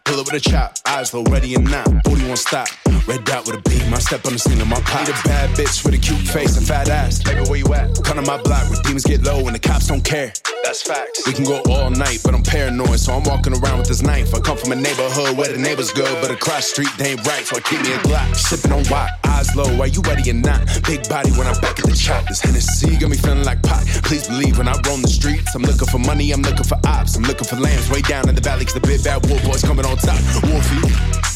Pull 0.05 0.21
up 0.21 0.31
with 0.31 0.35
a 0.35 0.39
chop. 0.39 0.77
Eyes 0.85 1.13
low, 1.13 1.23
ready 1.23 1.53
and 1.55 1.69
not. 1.69 1.85
Booty 2.05 2.25
won't 2.25 2.39
stop. 2.39 2.69
Red 3.07 3.25
dot 3.25 3.45
with 3.45 3.57
a 3.57 3.61
beat. 3.69 3.85
My 3.89 3.99
step 3.99 4.25
on 4.25 4.31
the 4.31 4.39
scene 4.39 4.61
of 4.61 4.67
my 4.67 4.79
pop. 4.81 5.05
Need 5.05 5.09
a 5.09 5.19
bad 5.27 5.49
bitch 5.49 5.83
with 5.83 5.95
a 5.95 5.97
cute 5.97 6.19
face 6.19 6.55
and 6.55 6.65
fat 6.65 6.87
ass. 6.87 7.21
Baby, 7.21 7.41
where 7.49 7.59
you 7.59 7.73
at? 7.73 8.01
Come 8.05 8.15
to 8.15 8.21
my 8.21 8.41
block 8.41 8.69
where 8.69 8.81
demons 8.83 9.03
get 9.03 9.21
low 9.21 9.45
and 9.47 9.53
the 9.53 9.59
cops 9.59 9.87
don't 9.87 10.03
care. 10.03 10.31
That's 10.63 10.81
facts. 10.81 11.27
We 11.27 11.33
can 11.33 11.43
go 11.43 11.61
all 11.69 11.89
night, 11.89 12.19
but 12.23 12.33
I'm 12.33 12.43
paranoid, 12.43 12.99
so 12.99 13.13
I'm 13.13 13.23
walking 13.23 13.53
around 13.53 13.79
with 13.79 13.87
this 13.87 14.01
knife. 14.01 14.33
I 14.33 14.39
come 14.39 14.57
from 14.57 14.71
a 14.71 14.75
neighborhood 14.75 15.37
where 15.37 15.51
the 15.51 15.57
neighbors 15.57 15.91
good, 15.91 16.21
but 16.21 16.31
across 16.31 16.67
street 16.67 16.89
they 16.97 17.11
ain't 17.11 17.25
right, 17.27 17.45
so 17.45 17.57
I 17.57 17.59
keep 17.61 17.81
me 17.81 17.93
a 17.93 17.97
Glock. 17.99 18.35
Sipping 18.35 18.71
on 18.71 18.83
wop, 18.89 19.09
eyes 19.25 19.55
low, 19.55 19.67
are 19.79 19.87
you 19.87 20.01
ready 20.01 20.29
or 20.31 20.33
not? 20.33 20.59
Big 20.85 21.07
body 21.07 21.31
when 21.31 21.47
I'm 21.47 21.59
back 21.61 21.79
at 21.79 21.85
the 21.85 21.95
chop. 21.95 22.27
This 22.27 22.41
Hennessy 22.41 22.97
got 22.97 23.09
me 23.09 23.17
feeling 23.17 23.45
like 23.45 23.61
pot. 23.63 23.85
Please 24.03 24.27
believe 24.27 24.36
when 24.45 24.67
I 24.67 24.79
roam 24.85 25.01
the 25.01 25.07
streets, 25.07 25.55
I'm 25.55 25.63
looking 25.63 25.87
for 25.87 25.97
money, 25.97 26.31
I'm 26.31 26.41
looking 26.41 26.63
for 26.63 26.77
ops, 26.85 27.15
I'm 27.15 27.23
looking 27.23 27.47
for 27.47 27.55
lambs 27.55 27.89
way 27.89 28.01
down 28.01 28.29
in 28.29 28.35
the 28.35 28.41
valley, 28.41 28.65
cause 28.65 28.73
the 28.75 28.79
big 28.79 29.03
bad 29.03 29.25
war 29.27 29.39
boys 29.41 29.63
coming 29.63 29.85
on 29.85 29.97
top. 29.97 30.21
Wolfie. 30.43 31.27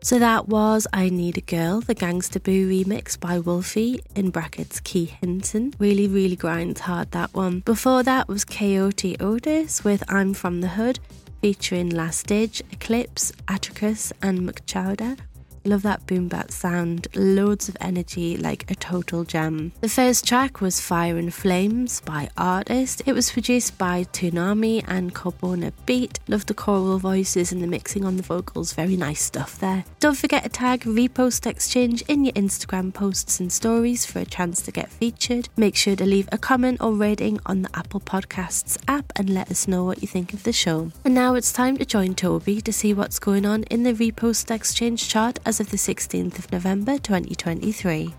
So 0.00 0.18
that 0.20 0.48
was 0.48 0.86
I 0.92 1.08
Need 1.08 1.38
a 1.38 1.40
Girl, 1.40 1.80
the 1.80 1.94
Gangsta 1.94 2.42
Boo 2.42 2.68
remix 2.68 3.18
by 3.18 3.38
Wolfie, 3.38 4.00
in 4.14 4.30
brackets 4.30 4.80
Ki 4.80 5.06
Hinson. 5.06 5.74
Really, 5.78 6.06
really 6.06 6.36
grinds 6.36 6.80
hard 6.80 7.10
that 7.10 7.34
one. 7.34 7.60
Before 7.60 8.02
that 8.04 8.28
was 8.28 8.44
KayOte 8.44 9.20
Otis 9.20 9.82
with 9.84 10.04
I'm 10.08 10.34
From 10.34 10.60
the 10.60 10.68
Hood, 10.68 11.00
featuring 11.42 11.90
Last 11.90 12.20
Stage, 12.20 12.62
Eclipse, 12.70 13.32
Atticus, 13.48 14.12
and 14.22 14.40
McChowder. 14.48 15.18
Love 15.68 15.82
that 15.82 16.06
boom 16.06 16.28
bat 16.28 16.50
sound, 16.50 17.08
loads 17.14 17.68
of 17.68 17.76
energy, 17.78 18.38
like 18.38 18.70
a 18.70 18.74
total 18.74 19.22
gem. 19.22 19.70
The 19.82 19.88
first 19.90 20.26
track 20.26 20.62
was 20.62 20.80
Fire 20.80 21.18
and 21.18 21.32
Flames 21.32 22.00
by 22.00 22.30
Artist. 22.38 23.02
It 23.04 23.12
was 23.12 23.30
produced 23.30 23.76
by 23.76 24.04
Tunami 24.04 24.82
and 24.88 25.14
Corbonna 25.14 25.74
Beat. 25.84 26.20
Love 26.26 26.46
the 26.46 26.54
choral 26.54 26.98
voices 26.98 27.52
and 27.52 27.62
the 27.62 27.66
mixing 27.66 28.06
on 28.06 28.16
the 28.16 28.22
vocals, 28.22 28.72
very 28.72 28.96
nice 28.96 29.20
stuff 29.20 29.60
there. 29.60 29.84
Don't 30.00 30.16
forget 30.16 30.44
to 30.44 30.48
tag 30.48 30.84
Repost 30.84 31.46
Exchange 31.46 32.00
in 32.08 32.24
your 32.24 32.32
Instagram 32.32 32.94
posts 32.94 33.38
and 33.38 33.52
stories 33.52 34.06
for 34.06 34.20
a 34.20 34.24
chance 34.24 34.62
to 34.62 34.72
get 34.72 34.88
featured. 34.88 35.50
Make 35.54 35.76
sure 35.76 35.96
to 35.96 36.06
leave 36.06 36.30
a 36.32 36.38
comment 36.38 36.80
or 36.80 36.94
rating 36.94 37.40
on 37.44 37.60
the 37.60 37.70
Apple 37.74 38.00
Podcasts 38.00 38.78
app 38.88 39.12
and 39.16 39.28
let 39.28 39.50
us 39.50 39.68
know 39.68 39.84
what 39.84 40.00
you 40.00 40.08
think 40.08 40.32
of 40.32 40.44
the 40.44 40.52
show. 40.54 40.92
And 41.04 41.14
now 41.14 41.34
it's 41.34 41.52
time 41.52 41.76
to 41.76 41.84
join 41.84 42.14
Toby 42.14 42.62
to 42.62 42.72
see 42.72 42.94
what's 42.94 43.18
going 43.18 43.44
on 43.44 43.64
in 43.64 43.82
the 43.82 43.92
Repost 43.92 44.50
Exchange 44.50 45.06
chart 45.06 45.38
as 45.44 45.57
of 45.60 45.70
the 45.70 45.76
16th 45.76 46.38
of 46.38 46.52
November 46.52 46.98
2023. 46.98 48.14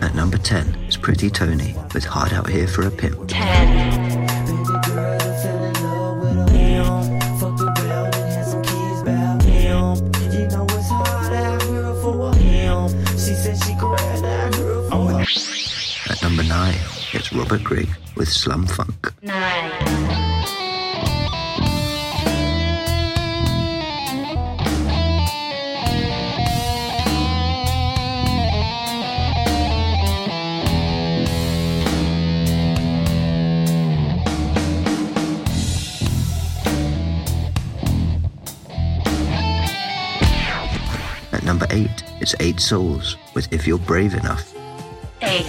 At 0.00 0.14
number 0.14 0.38
10 0.38 0.74
is 0.86 0.96
Pretty 0.96 1.28
Tony 1.28 1.74
with 1.94 2.04
Hard 2.04 2.32
Out 2.32 2.48
Here 2.48 2.66
for 2.66 2.86
a 2.86 2.90
Pimp. 2.90 3.28
10. 3.28 4.28
At 16.10 16.22
number 16.22 16.42
9, 16.44 16.74
it's 17.12 17.32
Robert 17.32 17.64
Grigg 17.64 17.88
with 18.16 18.28
Slum 18.28 18.66
Funk. 18.66 19.12
9. 19.22 20.27
Number 41.58 41.74
8, 41.74 41.90
it's 42.20 42.36
Eight 42.38 42.60
Souls 42.60 43.16
with 43.34 43.52
If 43.52 43.66
You're 43.66 43.78
Brave 43.78 44.14
Enough. 44.14 44.54
8. 45.22 45.46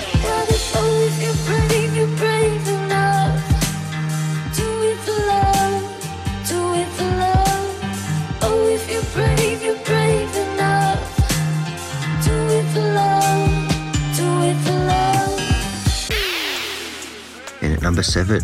And 17.61 17.73
at 17.73 17.81
number 17.83 18.01
7, 18.01 18.41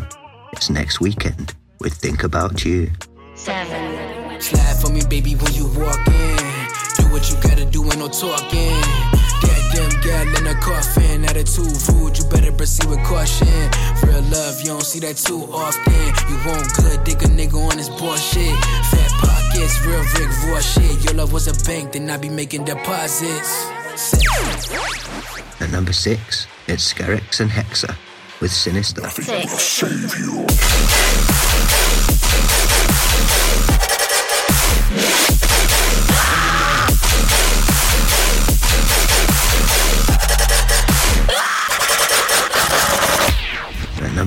it's 0.51 0.69
Next 0.69 1.01
Weekend 1.01 1.55
with 1.79 1.93
Think 1.93 2.23
About 2.23 2.63
You. 2.63 2.91
7. 3.33 4.39
Slide 4.39 4.75
for 4.79 4.91
me, 4.91 5.01
baby, 5.09 5.33
when 5.33 5.53
you 5.53 5.67
walk 5.79 6.07
in. 6.07 6.34
Do 7.15 7.21
what 7.21 7.31
you 7.31 7.37
gotta 7.49 7.63
do, 7.63 7.81
ain't 7.85 7.97
no 7.97 8.09
talking. 8.09 8.75
Goddamn 9.39 10.01
gal 10.01 10.27
in 10.35 10.47
a 10.47 10.55
coffin, 10.59 11.23
attitude 11.23 11.71
rude, 11.87 12.17
you 12.17 12.25
better 12.25 12.51
proceed 12.51 12.89
with 12.89 13.01
caution. 13.05 13.47
Real 14.03 14.21
love, 14.23 14.59
you 14.59 14.67
don't 14.67 14.83
see 14.83 14.99
that 14.99 15.15
too 15.15 15.47
often. 15.49 15.93
You 16.27 16.35
want 16.45 16.73
good, 16.75 17.05
dig 17.05 17.23
a 17.23 17.27
nigga 17.27 17.55
on 17.55 17.77
his 17.77 17.87
bullshit. 17.87 18.53
Fat 18.91 19.11
pockets, 19.23 19.79
real 19.85 20.03
Rick 20.19 20.27
Raw 20.43 20.59
shit. 20.59 21.05
Your 21.05 21.13
love 21.13 21.31
was 21.31 21.47
a 21.47 21.53
bank, 21.63 21.93
then 21.93 22.09
I 22.09 22.17
be 22.17 22.27
making 22.27 22.65
deposits. 22.65 23.69
At 25.61 25.71
number 25.71 25.93
6, 25.93 26.47
it's 26.67 26.93
Scarix 26.93 27.39
and 27.39 27.49
Hexa 27.49 27.95
with 28.41 28.51
Sinister. 28.51 29.09
6. 29.09 31.34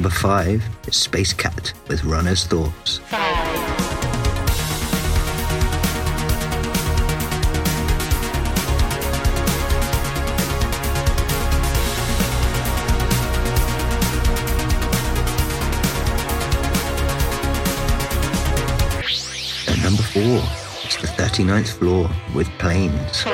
Number 0.08 0.20
5, 0.20 0.88
is 0.88 0.96
Space 0.96 1.34
Cat 1.34 1.74
with 1.88 2.02
Runner's 2.04 2.46
Thoughts. 2.46 3.00
And 19.68 19.82
number 19.82 20.02
4, 20.02 20.22
it's 20.84 20.96
the 20.96 21.08
39th 21.18 21.72
floor 21.78 22.10
with 22.34 22.48
Planes. 22.58 23.24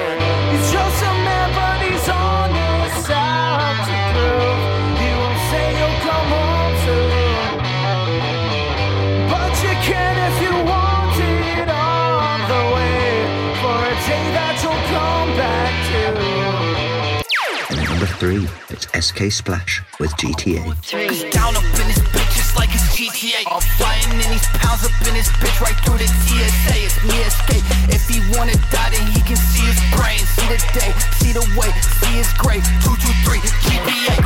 3, 18.24 18.48
it's 18.70 18.88
SK 18.96 19.30
Splash 19.30 19.82
with 20.00 20.10
GTA. 20.16 20.64
3. 20.80 21.30
Down 21.30 21.54
up 21.54 21.62
in 21.62 21.86
this 21.92 21.98
bitch, 22.08 22.38
it's 22.40 22.56
like 22.56 22.70
it's 22.72 22.96
GTA. 22.96 23.44
I'm 23.52 23.60
flying 23.76 24.08
in 24.12 24.30
these 24.32 24.46
pounds 24.64 24.82
up 24.82 24.96
in 25.06 25.12
this 25.12 25.28
bitch 25.44 25.60
right 25.60 25.76
through 25.84 25.98
the 25.98 26.08
TSA. 26.24 26.72
It's 26.72 26.96
me 27.04 27.20
escape. 27.20 27.64
If 27.92 28.08
he 28.08 28.24
wanna 28.34 28.56
die, 28.72 28.88
then 28.96 29.06
he 29.12 29.20
can 29.28 29.36
see 29.36 29.66
his 29.68 29.76
brain. 29.92 30.20
See 30.36 30.48
the 30.48 30.56
day, 30.72 30.92
see 31.20 31.32
the 31.36 31.44
way, 31.52 31.68
see 32.00 32.16
his 32.16 32.32
grave. 32.40 32.64
223 32.80 33.44
GPA. 33.60 34.16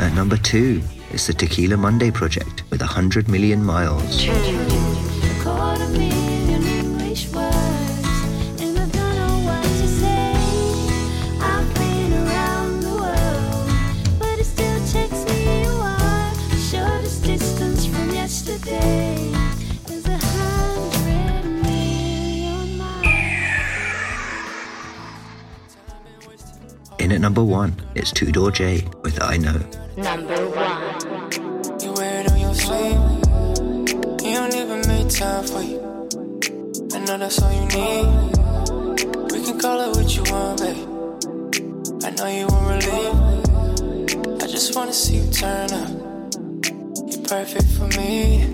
At 0.00 0.12
number 0.14 0.36
2, 0.36 0.82
it's 1.10 1.28
the 1.28 1.34
Tequila 1.34 1.76
Monday 1.76 2.10
Project 2.10 2.64
with 2.70 2.80
100 2.80 3.28
Million 3.28 3.62
Miles. 3.64 4.24
2. 4.24 4.81
It's 27.94 28.10
Two 28.10 28.32
Door 28.32 28.52
J 28.52 28.86
with 29.02 29.22
I 29.22 29.36
Know. 29.36 29.60
Number 29.96 30.48
one. 30.48 31.80
You 31.80 31.92
wear 31.92 32.20
it 32.20 32.32
on 32.32 32.40
your 32.40 32.54
sleeve. 32.54 33.00
You 34.24 34.34
don't 34.34 34.54
even 34.54 34.80
make 34.88 35.08
time 35.10 35.44
for 35.46 35.60
you. 35.62 35.78
I 36.94 36.98
know 37.04 37.18
that's 37.18 37.42
all 37.42 37.52
you 37.52 37.66
need. 37.66 38.06
We 39.30 39.44
can 39.44 39.58
call 39.60 39.80
it 39.82 39.96
what 39.96 40.16
you 40.16 40.22
want, 40.32 40.60
babe. 40.60 40.88
I 42.04 42.10
know 42.16 42.28
you 42.28 42.46
want 42.46 42.84
relief. 42.84 44.42
I 44.42 44.46
just 44.46 44.74
wanna 44.74 44.92
see 44.94 45.16
you 45.18 45.30
turn 45.30 45.70
up. 45.72 45.90
You're 47.10 47.26
perfect 47.28 47.66
for 47.76 47.88
me. 47.98 48.52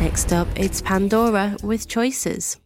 Next 0.00 0.32
up, 0.32 0.48
it's 0.56 0.80
Pandhora 0.80 1.56
with 1.62 1.88
Choices. 1.88 2.56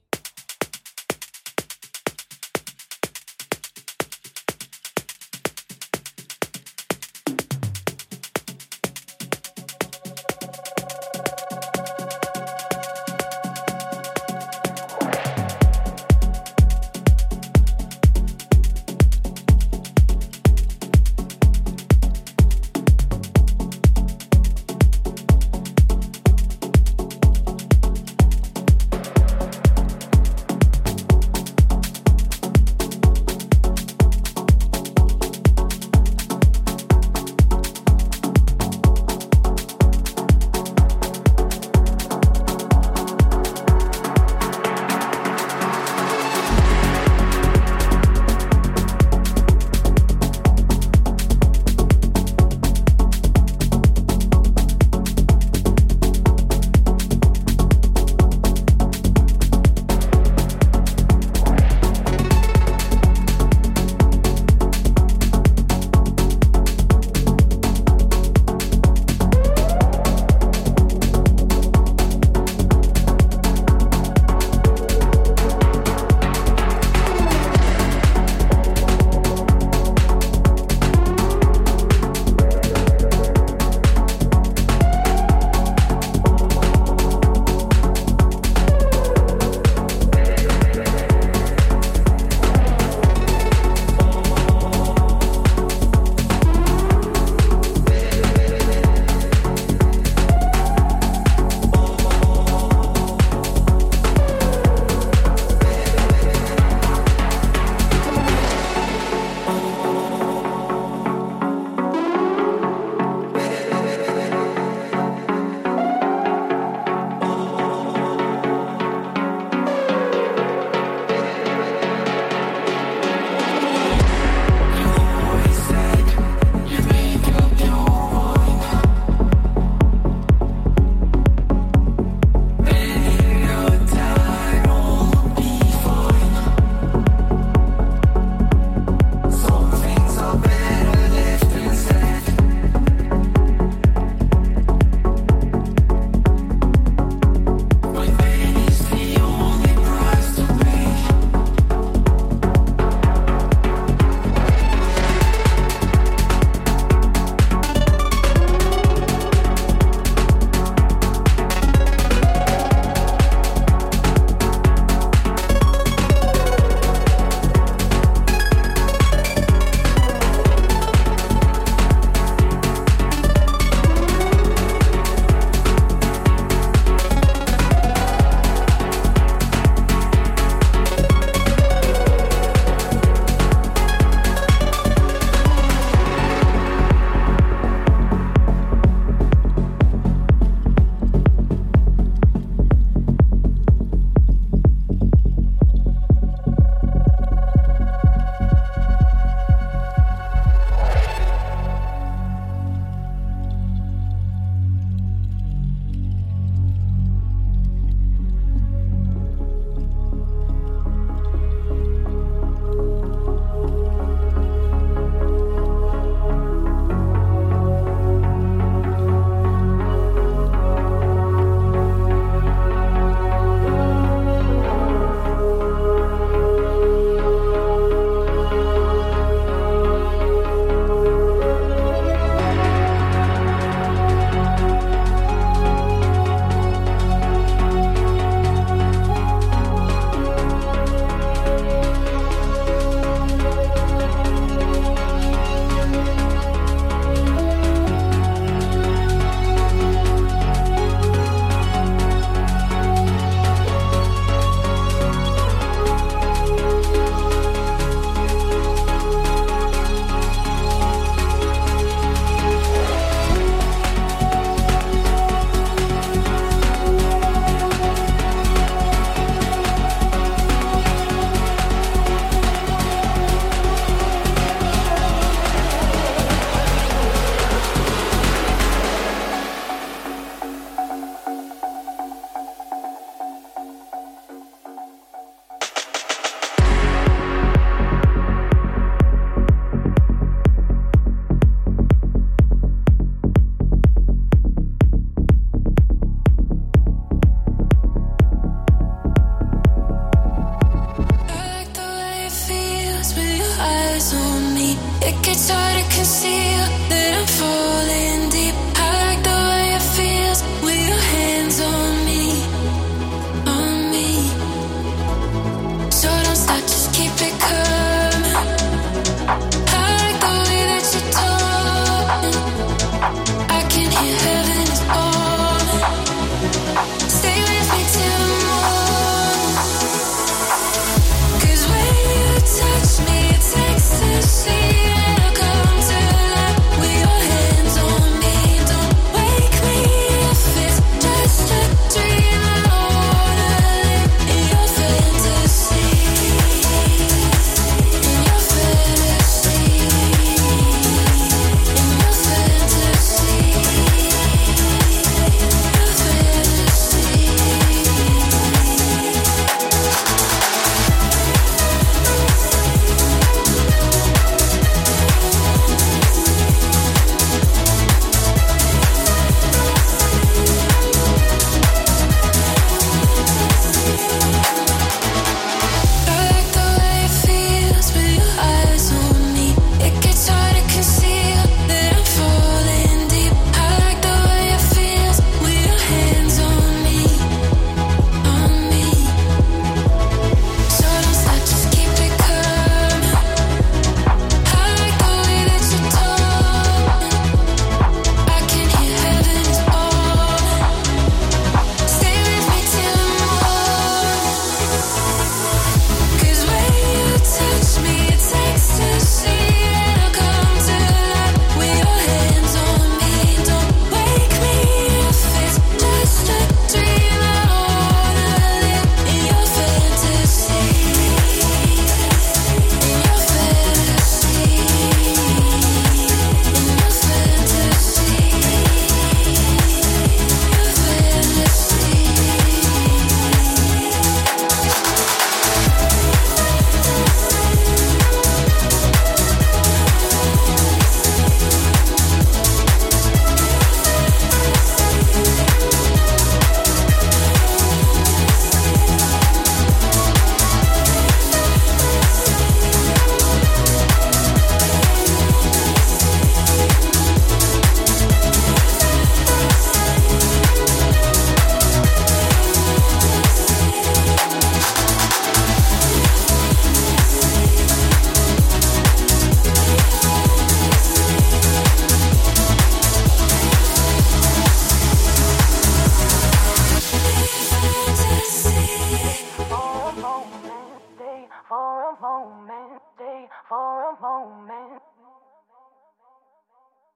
for 481.49 481.91
a 481.91 482.01
moment, 482.01 482.81
stay 482.97 483.29
for 483.49 483.91
a 483.91 484.01
moment, 484.01 484.83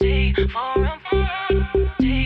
stay 0.00 0.34
for 0.52 0.84
a 0.84 0.98
moment. 1.12 2.17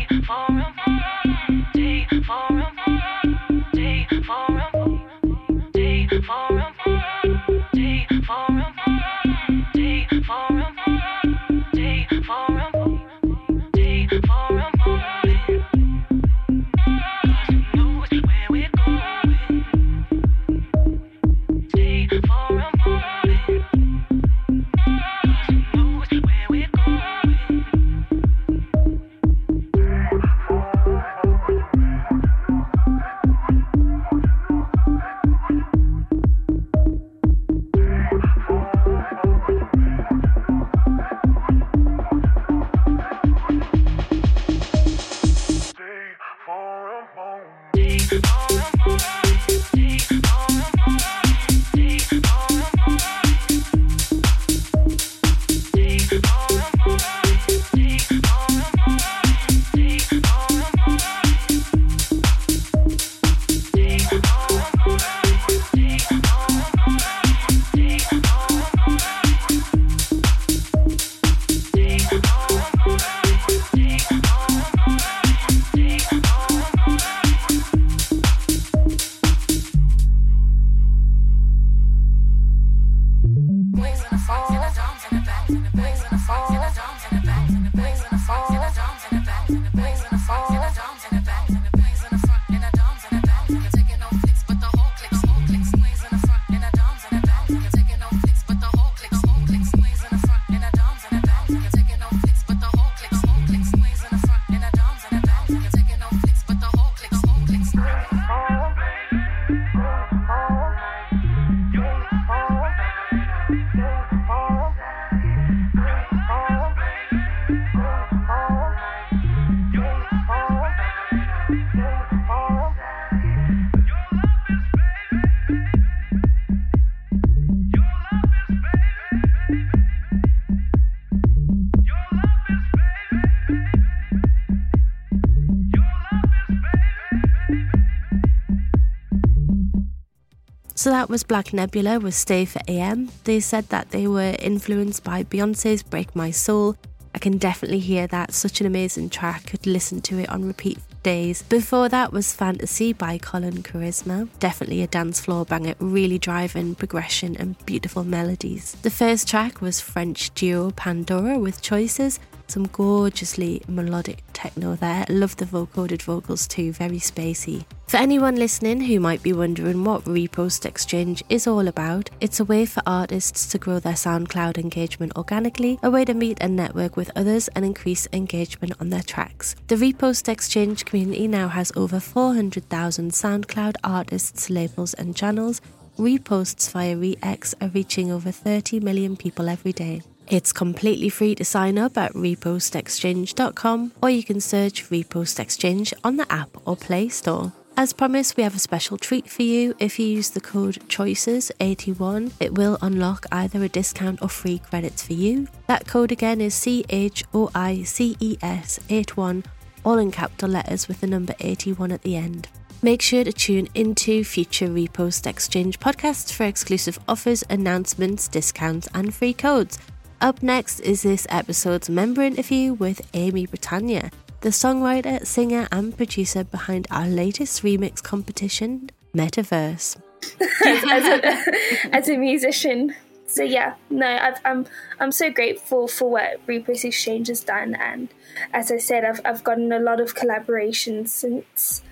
That 140.92 141.08
was 141.08 141.22
Black 141.22 141.54
Nebula 141.54 142.00
with 142.00 142.14
Stay 142.14 142.44
for 142.44 142.60
AM. 142.68 143.08
They 143.24 143.40
said 143.40 143.66
that 143.70 143.92
they 143.92 144.06
were 144.06 144.36
influenced 144.38 145.02
by 145.02 145.24
Beyonce's 145.24 145.82
Break 145.82 146.14
My 146.14 146.30
Soul. 146.30 146.76
I 147.14 147.18
can 147.18 147.38
definitely 147.38 147.78
hear 147.78 148.06
that. 148.08 148.34
Such 148.34 148.60
an 148.60 148.66
amazing 148.66 149.08
track. 149.08 149.46
Could 149.46 149.66
listen 149.66 150.02
to 150.02 150.18
it 150.18 150.28
on 150.28 150.44
repeat 150.44 150.78
days. 151.02 151.44
Before 151.44 151.88
that 151.88 152.12
was 152.12 152.34
Fantasy 152.34 152.92
by 152.92 153.16
Colin 153.16 153.62
Charisma. 153.62 154.28
Definitely 154.38 154.82
a 154.82 154.86
dance 154.86 155.18
floor 155.18 155.46
banger, 155.46 155.74
really 155.78 156.18
driving 156.18 156.74
progression 156.74 157.38
and 157.38 157.56
beautiful 157.64 158.04
melodies. 158.04 158.76
The 158.82 158.90
first 158.90 159.26
track 159.26 159.62
was 159.62 159.80
French 159.80 160.32
duo 160.34 160.72
Pandhora 160.72 161.38
with 161.38 161.62
Choices. 161.62 162.20
Some 162.46 162.66
gorgeously 162.68 163.62
melodic 163.68 164.22
techno 164.32 164.76
there. 164.76 165.04
Love 165.08 165.36
the 165.36 165.44
vocoded 165.44 166.02
vocals 166.02 166.46
too, 166.46 166.72
very 166.72 166.98
spacey. 166.98 167.64
For 167.86 167.98
anyone 167.98 168.36
listening 168.36 168.80
who 168.80 169.00
might 169.00 169.22
be 169.22 169.34
wondering 169.34 169.84
what 169.84 170.04
Repost 170.04 170.64
Exchange 170.64 171.22
is 171.28 171.46
all 171.46 171.68
about, 171.68 172.08
it's 172.20 172.40
a 172.40 172.44
way 172.44 172.64
for 172.64 172.82
artists 172.86 173.46
to 173.48 173.58
grow 173.58 173.78
their 173.80 173.92
SoundCloud 173.92 174.56
engagement 174.56 175.16
organically, 175.16 175.78
a 175.82 175.90
way 175.90 176.04
to 176.06 176.14
meet 176.14 176.38
and 176.40 176.56
network 176.56 176.96
with 176.96 177.10
others 177.14 177.48
and 177.48 177.64
increase 177.64 178.08
engagement 178.12 178.72
on 178.80 178.88
their 178.88 179.02
tracks. 179.02 179.54
The 179.68 179.76
Repost 179.76 180.28
Exchange 180.28 180.84
community 180.86 181.28
now 181.28 181.48
has 181.48 181.70
over 181.76 182.00
400,000 182.00 183.10
SoundCloud 183.10 183.76
artists, 183.84 184.48
labels, 184.48 184.94
and 184.94 185.14
channels. 185.14 185.60
Reposts 185.98 186.70
via 186.70 186.96
ReX 186.96 187.54
are 187.60 187.68
reaching 187.68 188.10
over 188.10 188.30
30 188.30 188.80
million 188.80 189.16
people 189.16 189.50
every 189.50 189.72
day. 189.74 190.00
It's 190.32 190.50
completely 190.50 191.10
free 191.10 191.34
to 191.34 191.44
sign 191.44 191.76
up 191.76 191.98
at 191.98 192.14
repostexchange.com 192.14 193.92
or 194.02 194.08
you 194.08 194.24
can 194.24 194.40
search 194.40 194.88
Repost 194.88 195.38
Exchange 195.38 195.92
on 196.02 196.16
the 196.16 196.32
app 196.32 196.48
or 196.64 196.74
Play 196.74 197.10
Store. 197.10 197.52
As 197.76 197.92
promised, 197.92 198.38
we 198.38 198.42
have 198.42 198.56
a 198.56 198.58
special 198.58 198.96
treat 198.96 199.28
for 199.28 199.42
you. 199.42 199.74
If 199.78 199.98
you 199.98 200.06
use 200.06 200.30
the 200.30 200.40
code 200.40 200.76
CHOICES81, 200.88 202.32
it 202.40 202.54
will 202.54 202.78
unlock 202.80 203.26
either 203.30 203.62
a 203.62 203.68
discount 203.68 204.22
or 204.22 204.30
free 204.30 204.58
credits 204.58 205.02
for 205.06 205.12
you. 205.12 205.48
That 205.66 205.86
code 205.86 206.12
again 206.12 206.40
is 206.40 206.54
C 206.54 206.86
H 206.88 207.24
O 207.34 207.50
I 207.54 207.82
C 207.82 208.16
E 208.18 208.38
S 208.40 208.80
81, 208.88 209.44
all 209.84 209.98
in 209.98 210.10
capital 210.10 210.48
letters 210.48 210.88
with 210.88 211.02
the 211.02 211.08
number 211.08 211.34
81 211.40 211.92
at 211.92 212.00
the 212.00 212.16
end. 212.16 212.48
Make 212.80 213.02
sure 213.02 213.22
to 213.22 213.32
tune 213.34 213.68
into 213.74 214.24
future 214.24 214.68
Repost 214.68 215.26
Exchange 215.26 215.78
podcasts 215.78 216.32
for 216.32 216.44
exclusive 216.44 216.98
offers, 217.06 217.44
announcements, 217.50 218.28
discounts, 218.28 218.88
and 218.94 219.14
free 219.14 219.34
codes. 219.34 219.78
Up 220.22 220.40
next 220.40 220.78
is 220.78 221.02
this 221.02 221.26
episode's 221.30 221.90
member 221.90 222.22
interview 222.22 222.74
with 222.74 223.10
Aimée 223.10 223.50
Britannia, 223.50 224.12
the 224.42 224.50
songwriter, 224.50 225.26
singer, 225.26 225.66
and 225.72 225.96
producer 225.96 226.44
behind 226.44 226.86
our 226.92 227.08
latest 227.08 227.64
remix 227.64 228.00
competition, 228.00 228.90
Metaverse. 229.12 230.00
as, 230.40 231.06
a, 231.08 231.92
as 231.92 232.08
a 232.08 232.16
musician. 232.16 232.94
So 233.26 233.42
yeah, 233.42 233.74
no, 233.90 234.06
I've, 234.06 234.38
I'm 234.44 234.66
I'm 235.00 235.10
so 235.10 235.28
grateful 235.28 235.88
for 235.88 236.08
what 236.08 236.46
Repost 236.46 236.84
Exchange 236.84 237.26
has 237.26 237.42
done, 237.42 237.74
and 237.74 238.08
as 238.52 238.70
I 238.70 238.76
said, 238.76 239.04
I've 239.04 239.20
I've 239.24 239.42
gotten 239.42 239.72
a 239.72 239.80
lot 239.80 240.00
of 240.00 240.14
collaborations 240.14 241.08
since, 241.08 241.82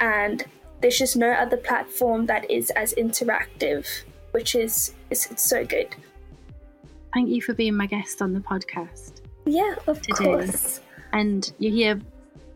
and 0.00 0.46
there's 0.80 0.96
just 0.98 1.14
no 1.14 1.30
other 1.30 1.58
platform 1.58 2.24
that 2.24 2.50
is 2.50 2.70
as 2.70 2.94
interactive, 2.94 3.86
which 4.30 4.54
is 4.54 4.94
is 5.10 5.30
it's 5.30 5.42
so 5.42 5.66
good. 5.66 5.94
Thank 7.16 7.30
you 7.30 7.40
for 7.40 7.54
being 7.54 7.74
my 7.74 7.86
guest 7.86 8.20
on 8.20 8.34
the 8.34 8.40
podcast. 8.40 9.22
Yeah, 9.46 9.76
of 9.86 10.02
today. 10.02 10.22
course. 10.22 10.82
And 11.14 11.50
you're 11.58 11.72
here. 11.72 12.00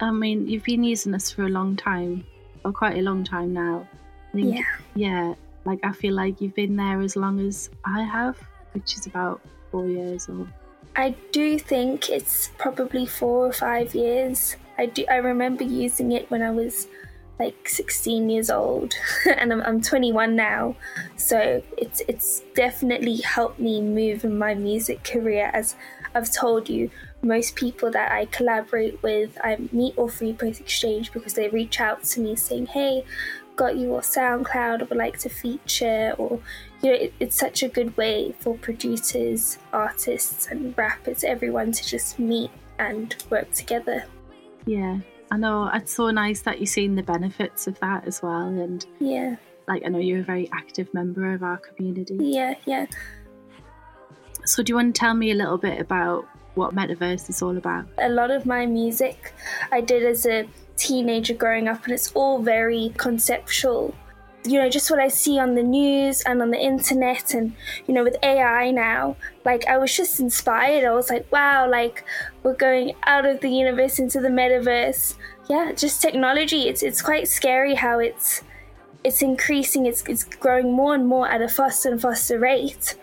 I 0.01 0.11
mean, 0.11 0.47
you've 0.47 0.65
been 0.65 0.85
using 0.85 1.15
us 1.15 1.31
for 1.31 1.45
a 1.45 1.49
long 1.49 1.77
time, 1.77 2.27
or 2.63 2.71
quite 2.71 2.99
a 2.99 3.01
long 3.01 3.25
time 3.25 3.55
now. 3.55 3.89
I 4.29 4.33
think, 4.35 4.57
Yeah. 4.57 4.63
yeah. 4.95 5.35
Like 5.65 5.79
I 5.83 5.93
feel 5.93 6.13
like 6.13 6.43
you've 6.43 6.55
been 6.55 6.77
there 6.77 7.01
as 7.01 7.17
long 7.17 7.41
as 7.41 7.71
I 7.87 8.03
have, 8.03 8.37
which 8.75 8.99
is 8.99 9.07
about 9.07 9.41
four 9.71 9.87
years 9.87 10.29
or 10.29 10.47
I 10.95 11.15
do 11.33 11.59
think 11.59 12.11
it's 12.11 12.51
probably 12.59 13.07
four 13.07 13.47
or 13.47 13.53
five 13.55 13.95
years. 13.95 14.57
I 14.77 14.87
do. 14.87 15.07
I 15.11 15.17
remember 15.17 15.65
using 15.65 16.13
it 16.13 16.31
when 16.31 16.43
I 16.43 16.51
was 16.51 16.87
like 17.41 17.69
16 17.69 18.29
years 18.29 18.51
old, 18.51 18.95
and 19.37 19.53
I'm, 19.53 19.63
I'm 19.63 19.81
21 19.81 20.37
now. 20.37 20.77
So 21.17 21.63
it's 21.79 22.03
it's 22.07 22.43
definitely 22.55 23.17
helped 23.17 23.59
me 23.59 23.81
move 23.81 24.25
in 24.25 24.39
my 24.39 24.55
music 24.55 25.03
career. 25.03 25.51
As 25.55 25.75
I've 26.15 26.31
told 26.31 26.69
you, 26.69 26.91
most 27.23 27.57
people 27.57 27.91
that 27.93 28.13
I 28.13 28.27
collaborate 28.27 29.03
with, 29.03 29.39
I 29.43 29.57
meet 29.73 29.95
or 29.97 30.09
free 30.09 30.35
Repost 30.35 30.61
Exchange 30.61 31.13
because 31.13 31.35
they 31.35 31.49
reach 31.49 31.81
out 31.81 32.05
to 32.05 32.21
me 32.21 32.37
saying, 32.37 32.67
"Hey, 32.67 33.05
got 33.57 33.77
you 33.77 33.95
on 33.97 34.03
SoundCloud. 34.03 34.81
I 34.81 34.85
would 34.85 34.99
like 34.99 35.19
to 35.21 35.31
feature," 35.31 36.15
or 36.19 36.41
you 36.83 36.91
know, 36.91 36.97
it, 36.97 37.15
it's 37.21 37.37
such 37.37 37.63
a 37.63 37.69
good 37.69 37.97
way 37.97 38.35
for 38.39 38.57
producers, 38.59 39.59
artists, 39.73 40.47
and 40.51 40.77
rappers, 40.77 41.25
everyone 41.25 41.73
to 41.73 41.83
just 41.85 42.19
meet 42.19 42.51
and 42.79 43.17
work 43.31 43.51
together. 43.53 44.05
Yeah, 44.67 44.99
I 45.31 45.37
know. 45.37 45.71
It's 45.73 45.93
so 45.93 46.11
nice 46.11 46.43
that 46.43 46.59
you've 46.61 46.69
seen 46.71 46.97
the 46.97 47.03
benefits 47.03 47.67
of 47.67 47.79
that 47.81 48.07
as 48.07 48.21
well. 48.23 48.47
And 48.49 48.85
Yeah, 48.99 49.37
like, 49.69 49.83
I 49.85 49.89
know 49.89 49.99
you're 49.99 50.21
a 50.21 50.25
very 50.25 50.49
active 50.53 50.93
member 50.93 51.33
of 51.33 51.43
our 51.43 51.57
community. 51.59 52.17
yeah, 52.21 52.55
yeah. 52.67 52.87
So, 54.45 54.63
do 54.63 54.71
you 54.73 54.77
want 54.77 54.95
to 54.95 54.99
tell 54.99 55.15
me 55.15 55.31
a 55.31 55.35
little 55.35 55.59
bit 55.59 55.81
about 55.81 56.27
what 56.55 56.75
Metaverse 56.75 57.29
is 57.29 57.43
all 57.43 57.57
about? 57.57 57.87
A 57.99 58.09
lot 58.09 58.31
of 58.31 58.47
my 58.47 58.67
music 58.67 59.33
I 59.71 59.81
did 59.81 60.05
as 60.05 60.27
a 60.27 60.49
teenager 60.77 61.35
growing 61.35 61.69
up, 61.69 61.85
and 61.85 61.93
it's 61.93 62.11
all 62.13 62.41
very 62.43 62.93
conceptual. 62.97 63.95
You 64.45 64.59
know, 64.59 64.71
just 64.71 64.91
what 64.91 65.01
I 65.01 65.09
see 65.09 65.39
on 65.39 65.55
the 65.55 65.63
news 65.63 66.23
and 66.23 66.41
on 66.41 66.51
the 66.51 66.59
internet, 66.59 67.35
and 67.35 67.55
you 67.87 67.95
know, 67.95 68.03
with 68.03 68.17
AI 68.23 68.71
now, 68.71 69.17
like 69.45 69.67
I 69.67 69.77
was 69.77 69.95
just 69.95 70.19
inspired. 70.19 70.85
I 70.85 70.93
was 70.93 71.11
like, 71.11 71.31
wow, 71.31 71.69
like 71.69 72.05
we're 72.43 72.55
going 72.55 72.95
out 73.05 73.27
of 73.27 73.41
the 73.41 73.51
universe 73.51 73.99
into 73.99 74.21
the 74.21 74.29
metaverse. 74.29 75.15
Yeah, 75.49 75.73
just 75.73 76.01
technology. 76.01 76.69
It's 76.69 76.83
it's 76.83 77.03
quite 77.03 77.29
scary 77.29 77.75
how 77.75 77.99
it's 77.99 78.43
it's 79.05 79.21
increasing. 79.21 79.87
It's 79.87 80.03
it's 80.07 80.25
growing 80.25 80.73
more 80.73 80.95
and 80.95 81.07
more 81.07 81.29
at 81.29 81.43
a 81.43 81.49
faster 81.49 81.91
and 81.91 82.01
faster 82.01 82.39
rate 82.39 82.97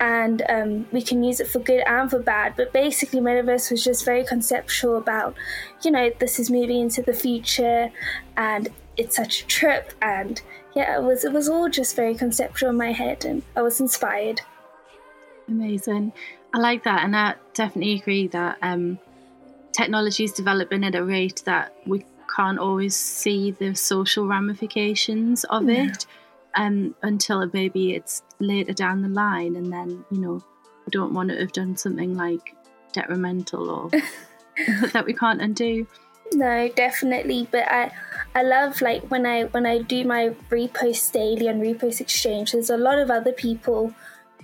and 0.00 0.42
um, 0.48 0.86
we 0.92 1.02
can 1.02 1.22
use 1.22 1.40
it 1.40 1.46
for 1.46 1.58
good 1.58 1.82
and 1.86 2.10
for 2.10 2.18
bad. 2.18 2.54
But 2.56 2.72
basically, 2.72 3.20
Metaverse 3.20 3.70
was 3.70 3.84
just 3.84 4.04
very 4.04 4.24
conceptual 4.24 4.96
about, 4.96 5.36
you 5.82 5.90
know, 5.90 6.10
this 6.18 6.40
is 6.40 6.50
moving 6.50 6.80
into 6.80 7.02
the 7.02 7.12
future, 7.12 7.92
and 8.36 8.70
it's 8.96 9.14
such 9.16 9.42
a 9.42 9.46
trip. 9.46 9.92
And 10.00 10.40
yeah, 10.74 10.96
it 10.96 11.02
was 11.02 11.24
it 11.24 11.32
was 11.32 11.48
all 11.48 11.68
just 11.68 11.96
very 11.96 12.14
conceptual 12.14 12.70
in 12.70 12.76
my 12.76 12.92
head, 12.92 13.24
and 13.24 13.42
I 13.56 13.62
was 13.62 13.80
inspired. 13.80 14.40
Amazing. 15.48 16.12
I 16.52 16.58
like 16.58 16.84
that, 16.84 17.04
and 17.04 17.16
I 17.16 17.34
definitely 17.54 17.94
agree 17.94 18.28
that 18.28 18.58
um, 18.62 18.98
technology 19.72 20.24
is 20.24 20.32
developing 20.32 20.84
at 20.84 20.94
a 20.94 21.04
rate 21.04 21.42
that 21.44 21.74
we 21.86 22.04
can't 22.34 22.58
always 22.58 22.94
see 22.96 23.50
the 23.52 23.74
social 23.74 24.26
ramifications 24.26 25.44
of 25.44 25.68
it 25.68 26.06
um, 26.54 26.94
until 27.02 27.48
maybe 27.52 27.94
it's 27.94 28.22
later 28.38 28.72
down 28.72 29.02
the 29.02 29.08
line, 29.08 29.56
and 29.56 29.72
then 29.72 30.04
you 30.10 30.18
know 30.18 30.42
we 30.86 30.90
don't 30.90 31.12
want 31.12 31.30
to 31.30 31.38
have 31.38 31.52
done 31.52 31.76
something 31.76 32.16
like 32.16 32.54
detrimental 32.92 33.70
or 33.70 33.90
that 34.92 35.04
we 35.04 35.12
can't 35.14 35.40
undo. 35.40 35.86
No, 36.32 36.68
definitely. 36.68 37.48
But 37.50 37.70
I, 37.70 37.92
I 38.34 38.42
love 38.42 38.80
like 38.80 39.02
when 39.10 39.26
I 39.26 39.44
when 39.44 39.66
I 39.66 39.82
do 39.82 40.04
my 40.04 40.34
repost 40.50 41.12
daily 41.12 41.48
on 41.48 41.60
Repost 41.60 42.00
Exchange. 42.00 42.52
There's 42.52 42.70
a 42.70 42.76
lot 42.76 42.98
of 42.98 43.10
other 43.10 43.32
people 43.32 43.92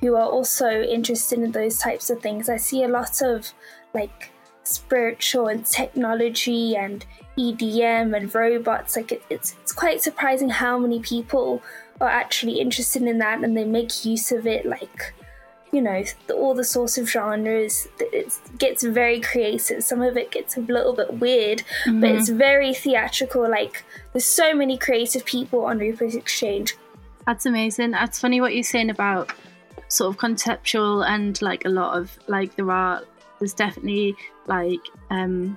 who 0.00 0.14
are 0.16 0.28
also 0.28 0.82
interested 0.82 1.38
in 1.38 1.52
those 1.52 1.78
types 1.78 2.10
of 2.10 2.20
things. 2.20 2.48
I 2.48 2.56
see 2.56 2.82
a 2.82 2.88
lot 2.88 3.22
of 3.22 3.52
like 3.94 4.32
spiritual 4.64 5.46
and 5.46 5.64
technology 5.64 6.76
and 6.76 7.06
EDM 7.38 8.16
and 8.16 8.34
robots. 8.34 8.96
Like 8.96 9.12
it, 9.12 9.22
it's 9.30 9.54
it's 9.62 9.72
quite 9.72 10.02
surprising 10.02 10.50
how 10.50 10.78
many 10.78 11.00
people 11.00 11.62
are 12.00 12.08
actually 12.08 12.60
interested 12.60 13.02
in 13.02 13.18
that 13.18 13.42
and 13.42 13.56
they 13.56 13.64
make 13.64 14.04
use 14.04 14.32
of 14.32 14.46
it. 14.46 14.66
Like 14.66 15.14
you 15.72 15.80
know 15.80 16.02
all 16.34 16.54
the 16.54 16.64
sorts 16.64 16.98
of 16.98 17.08
genres. 17.08 17.88
It 17.98 18.32
gets 18.58 18.82
very 18.82 19.20
creative. 19.20 19.82
Some 19.82 20.02
of 20.02 20.16
it 20.16 20.30
gets 20.30 20.56
a 20.56 20.60
little 20.60 20.94
bit 20.94 21.14
weird, 21.14 21.62
but 21.86 22.10
it's 22.10 22.28
very 22.28 22.74
theatrical. 22.74 23.48
Like 23.48 23.84
there's 24.12 24.24
so 24.24 24.54
many 24.54 24.78
creative 24.78 25.24
people 25.24 25.64
on 25.64 25.78
Repost 25.78 26.14
Exchange. 26.14 26.76
That's 27.26 27.46
amazing. 27.46 27.90
That's 27.90 28.20
funny 28.20 28.40
what 28.40 28.54
you're 28.54 28.62
saying 28.62 28.90
about 28.90 29.32
sort 29.88 30.10
of 30.10 30.18
conceptual 30.18 31.02
and 31.02 31.40
like 31.42 31.64
a 31.64 31.68
lot 31.68 31.98
of 31.98 32.18
like 32.26 32.54
there 32.56 32.70
are 32.70 33.02
there's 33.38 33.54
definitely 33.54 34.16
like 34.46 34.80
um 35.10 35.56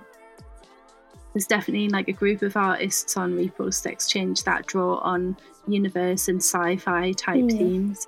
there's 1.39 1.47
definitely 1.47 1.88
like 1.88 2.10
a 2.10 2.12
group 2.12 2.41
of 2.41 2.58
artists 2.58 3.15
on 3.15 3.32
Repost 3.32 3.86
Exchange 3.86 4.43
that 4.43 4.65
draw 4.65 4.97
on 4.97 5.38
universe 5.69 6.28
and 6.28 6.39
sci-fi 6.39 7.13
type 7.13 7.38
Mm. 7.45 7.58
themes. 7.58 8.08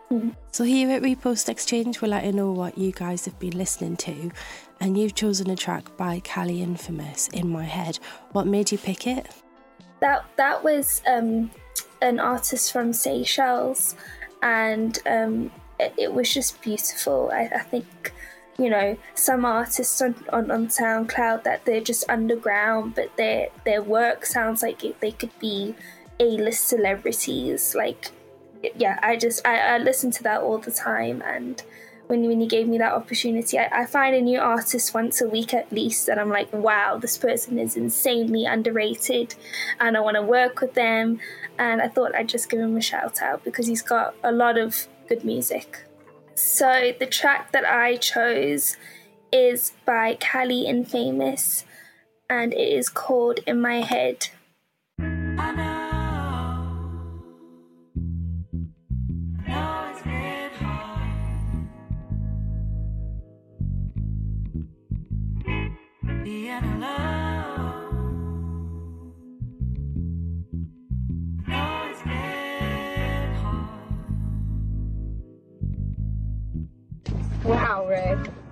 So 0.52 0.66
here 0.66 0.90
at 0.92 1.02
Repost 1.02 1.48
Exchange, 1.48 2.02
we're 2.02 2.10
letting 2.10 2.36
know 2.36 2.52
what 2.52 2.78
you 2.78 2.92
guys 2.92 3.24
have 3.24 3.40
been 3.40 3.58
listening 3.58 3.96
to, 3.98 4.32
and 4.82 4.98
you've 4.98 5.16
chosen 5.16 5.50
a 5.50 5.56
track 5.56 5.96
by 5.96 6.20
Khali 6.20 6.62
Infamous, 6.62 7.30
In 7.30 7.48
My 7.48 7.64
Head. 7.64 8.00
What 8.34 8.48
made 8.48 8.70
you 8.70 8.78
pick 8.78 9.08
it? 9.08 9.28
that 10.02 10.26
that 10.36 10.62
was 10.64 11.02
um, 11.08 11.52
an 12.02 12.20
artist 12.20 12.74
from 12.74 12.92
Seychelles, 12.92 13.96
and 14.42 15.00
um, 15.06 15.52
it, 15.80 15.94
it 15.98 16.14
was 16.14 16.34
just 16.34 16.62
beautiful. 16.62 17.30
I, 17.32 17.44
I 17.56 17.60
think 17.60 18.12
you 18.58 18.70
know 18.70 18.98
some 19.16 19.46
artists 19.46 20.02
on, 20.02 20.16
on, 20.32 20.52
on 20.52 20.68
SoundCloud 20.68 21.44
that 21.44 21.66
they're 21.66 21.82
just 21.82 22.10
underground, 22.10 22.96
but 22.96 23.16
their 23.18 23.50
their 23.66 23.82
work 23.82 24.26
sounds 24.26 24.62
like 24.62 24.84
it, 24.84 25.00
they 25.00 25.12
could 25.12 25.38
be 25.40 25.76
A 26.20 26.38
list 26.38 26.68
celebrities. 26.68 27.76
Like 27.76 28.12
yeah, 28.76 29.00
I 29.02 29.18
just 29.18 29.46
I, 29.46 29.76
I 29.76 29.78
listen 29.78 30.12
to 30.12 30.24
that 30.24 30.42
all 30.42 30.58
the 30.58 30.72
time 30.72 31.22
and. 31.26 31.62
When, 32.08 32.28
when 32.28 32.42
you 32.42 32.50
gave 32.50 32.68
me 32.68 32.78
that 32.80 32.92
opportunity, 32.92 33.58
I, 33.58 33.70
I 33.72 33.86
find 33.86 34.14
a 34.14 34.20
new 34.20 34.38
artist 34.38 34.94
once 34.94 35.22
a 35.22 35.30
week 35.30 35.54
at 35.54 35.72
least, 35.72 36.10
and 36.10 36.20
I'm 36.20 36.28
like, 36.28 36.52
wow, 36.52 36.98
this 36.98 37.18
person 37.18 37.58
is 37.58 37.78
insanely 37.78 38.44
underrated, 38.44 39.34
and 39.80 39.96
I 39.96 40.02
want 40.02 40.16
to 40.18 40.22
work 40.22 40.60
with 40.60 40.74
them. 40.74 41.22
And 41.58 41.82
I 41.82 41.88
thought 41.88 42.14
I'd 42.14 42.28
just 42.28 42.50
give 42.50 42.60
him 42.60 42.76
a 42.76 42.82
shout 42.82 43.22
out 43.22 43.46
because 43.46 43.66
he's 43.66 43.82
got 43.82 44.14
a 44.26 44.32
lot 44.34 44.58
of 44.58 44.90
good 45.08 45.24
music. 45.24 45.86
So 46.36 46.94
the 46.98 47.06
track 47.06 47.52
that 47.52 47.66
I 47.66 47.98
chose 47.98 48.78
is 49.32 49.74
by 49.86 50.16
Khali 50.16 50.66
Infamous, 50.66 51.66
and 52.30 52.54
it 52.54 52.58
is 52.58 52.90
called 52.90 53.40
In 53.46 53.62
My 53.62 53.82
Head. 53.82 54.30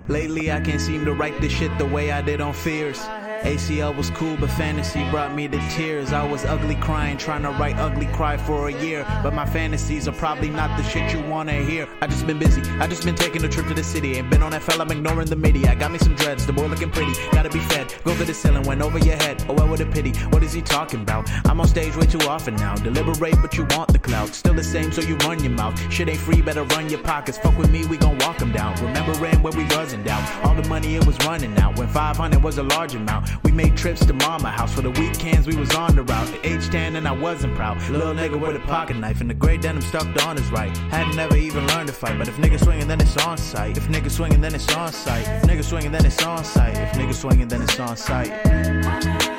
Lately, 0.09 0.51
I 0.51 0.59
can't 0.59 0.81
seem 0.81 1.05
to 1.05 1.13
write 1.13 1.39
this 1.39 1.51
shit 1.51 1.77
the 1.77 1.85
way 1.85 2.11
I 2.11 2.23
did 2.23 2.41
on 2.41 2.51
Fears. 2.51 2.99
ACL 3.43 3.95
was 3.95 4.09
cool, 4.11 4.35
but 4.37 4.49
fantasy 4.51 5.09
brought 5.09 5.33
me 5.33 5.47
to 5.47 5.57
tears. 5.69 6.11
I 6.11 6.25
was 6.27 6.43
ugly 6.45 6.75
crying, 6.75 7.17
trying 7.17 7.43
to 7.43 7.51
write 7.51 7.77
ugly 7.77 8.07
cry 8.07 8.35
for 8.35 8.67
a 8.67 8.73
year. 8.83 9.05
But 9.23 9.33
my 9.33 9.45
fantasies 9.45 10.07
are 10.07 10.13
probably 10.13 10.49
not 10.49 10.75
the 10.77 10.83
shit 10.83 11.13
you 11.13 11.21
wanna 11.27 11.53
hear. 11.53 11.87
I 12.01 12.07
just 12.07 12.27
been 12.27 12.39
busy, 12.39 12.61
I 12.79 12.87
just 12.87 13.05
been 13.05 13.15
taking 13.15 13.43
a 13.43 13.49
trip 13.49 13.67
to 13.67 13.73
the 13.73 13.83
city. 13.83 14.17
Ain't 14.17 14.29
been 14.29 14.43
on 14.43 14.51
that 14.51 14.63
fella, 14.63 14.83
I'm 14.83 14.91
ignoring 14.91 15.27
the 15.27 15.35
media. 15.35 15.71
I 15.71 15.75
got 15.75 15.91
me 15.91 15.99
some 15.99 16.15
dreads, 16.15 16.45
the 16.45 16.53
boy 16.53 16.67
looking 16.67 16.91
pretty. 16.91 17.13
Gotta 17.31 17.49
be 17.49 17.59
fed, 17.59 17.93
go 18.03 18.13
for 18.13 18.25
the 18.25 18.33
ceiling, 18.33 18.63
went 18.63 18.81
over 18.81 18.99
your 18.99 19.15
head. 19.15 19.43
Oh, 19.47 19.53
well, 19.53 19.69
what 19.69 19.79
a 19.79 19.85
pity. 19.85 20.11
What 20.31 20.43
is 20.43 20.53
he 20.53 20.61
talking 20.61 21.01
about? 21.01 21.29
I'm 21.45 21.61
on 21.61 21.67
stage 21.67 21.95
way 21.95 22.05
too 22.05 22.21
often 22.27 22.55
now. 22.55 22.75
Deliberate, 22.75 23.41
but 23.41 23.55
you 23.57 23.65
want 23.71 23.93
the 23.93 23.99
clout. 23.99 24.29
Still 24.29 24.53
the 24.53 24.63
same, 24.63 24.91
so 24.91 25.01
you 25.01 25.15
run 25.27 25.41
your 25.43 25.53
mouth. 25.53 25.79
Shit 25.91 26.09
ain't 26.09 26.19
free, 26.19 26.41
better 26.41 26.63
run 26.63 26.89
your 26.89 26.99
pockets. 26.99 27.37
Fuck 27.37 27.57
with 27.57 27.71
me, 27.71 27.85
we 27.85 27.97
gon' 27.97 28.17
walk 28.19 28.41
'em 28.41 28.51
down. 28.51 28.75
Remembering 28.83 29.41
where 29.41 29.53
we 29.53 29.63
was 29.75 29.93
in 29.93 30.03
doubt. 30.03 30.23
All 30.43 30.55
the 30.55 30.67
money 30.67 30.95
it 30.95 31.05
was 31.05 31.17
running 31.25 31.57
out. 31.57 31.77
When 31.77 31.87
500 31.87 32.43
was 32.43 32.57
a 32.57 32.63
large 32.63 32.95
amount. 32.95 33.28
We 33.43 33.51
made 33.51 33.77
trips 33.77 34.05
to 34.05 34.13
mama 34.13 34.49
house 34.49 34.73
for 34.73 34.81
the 34.81 34.91
weekends. 34.91 35.47
We 35.47 35.55
was 35.55 35.73
on 35.75 35.95
the 35.95 36.03
route. 36.03 36.27
The 36.27 36.47
age 36.47 36.69
10 36.69 36.95
and 36.95 37.07
I 37.07 37.11
wasn't 37.11 37.55
proud. 37.55 37.81
Little 37.89 38.13
nigga 38.13 38.39
with 38.39 38.55
a 38.55 38.59
pocket 38.67 38.97
knife 38.97 39.21
and 39.21 39.29
the 39.29 39.33
gray 39.33 39.57
denim 39.57 39.81
stuck 39.81 40.07
on 40.25 40.37
his 40.37 40.49
right. 40.51 40.75
Hadn't 40.91 41.15
never 41.15 41.35
even 41.35 41.65
learned 41.67 41.87
to 41.87 41.93
fight. 41.93 42.17
But 42.17 42.27
if 42.27 42.35
niggas 42.37 42.63
swinging, 42.63 42.87
then 42.87 43.01
it's 43.01 43.17
on 43.25 43.37
sight. 43.37 43.77
If 43.77 43.87
niggas 43.87 44.11
swinging, 44.11 44.41
then 44.41 44.55
it's 44.55 44.73
on 44.75 44.91
sight. 44.91 45.27
If 45.27 45.43
niggas 45.43 45.65
swinging, 45.65 45.91
then 45.91 46.05
it's 46.05 46.23
on 46.23 46.43
sight. 46.43 46.77
If 46.77 46.91
niggas 46.93 47.15
swinging, 47.15 47.47
then 47.47 47.61
it's 47.61 47.79
on 47.79 47.97
sight. 47.97 49.38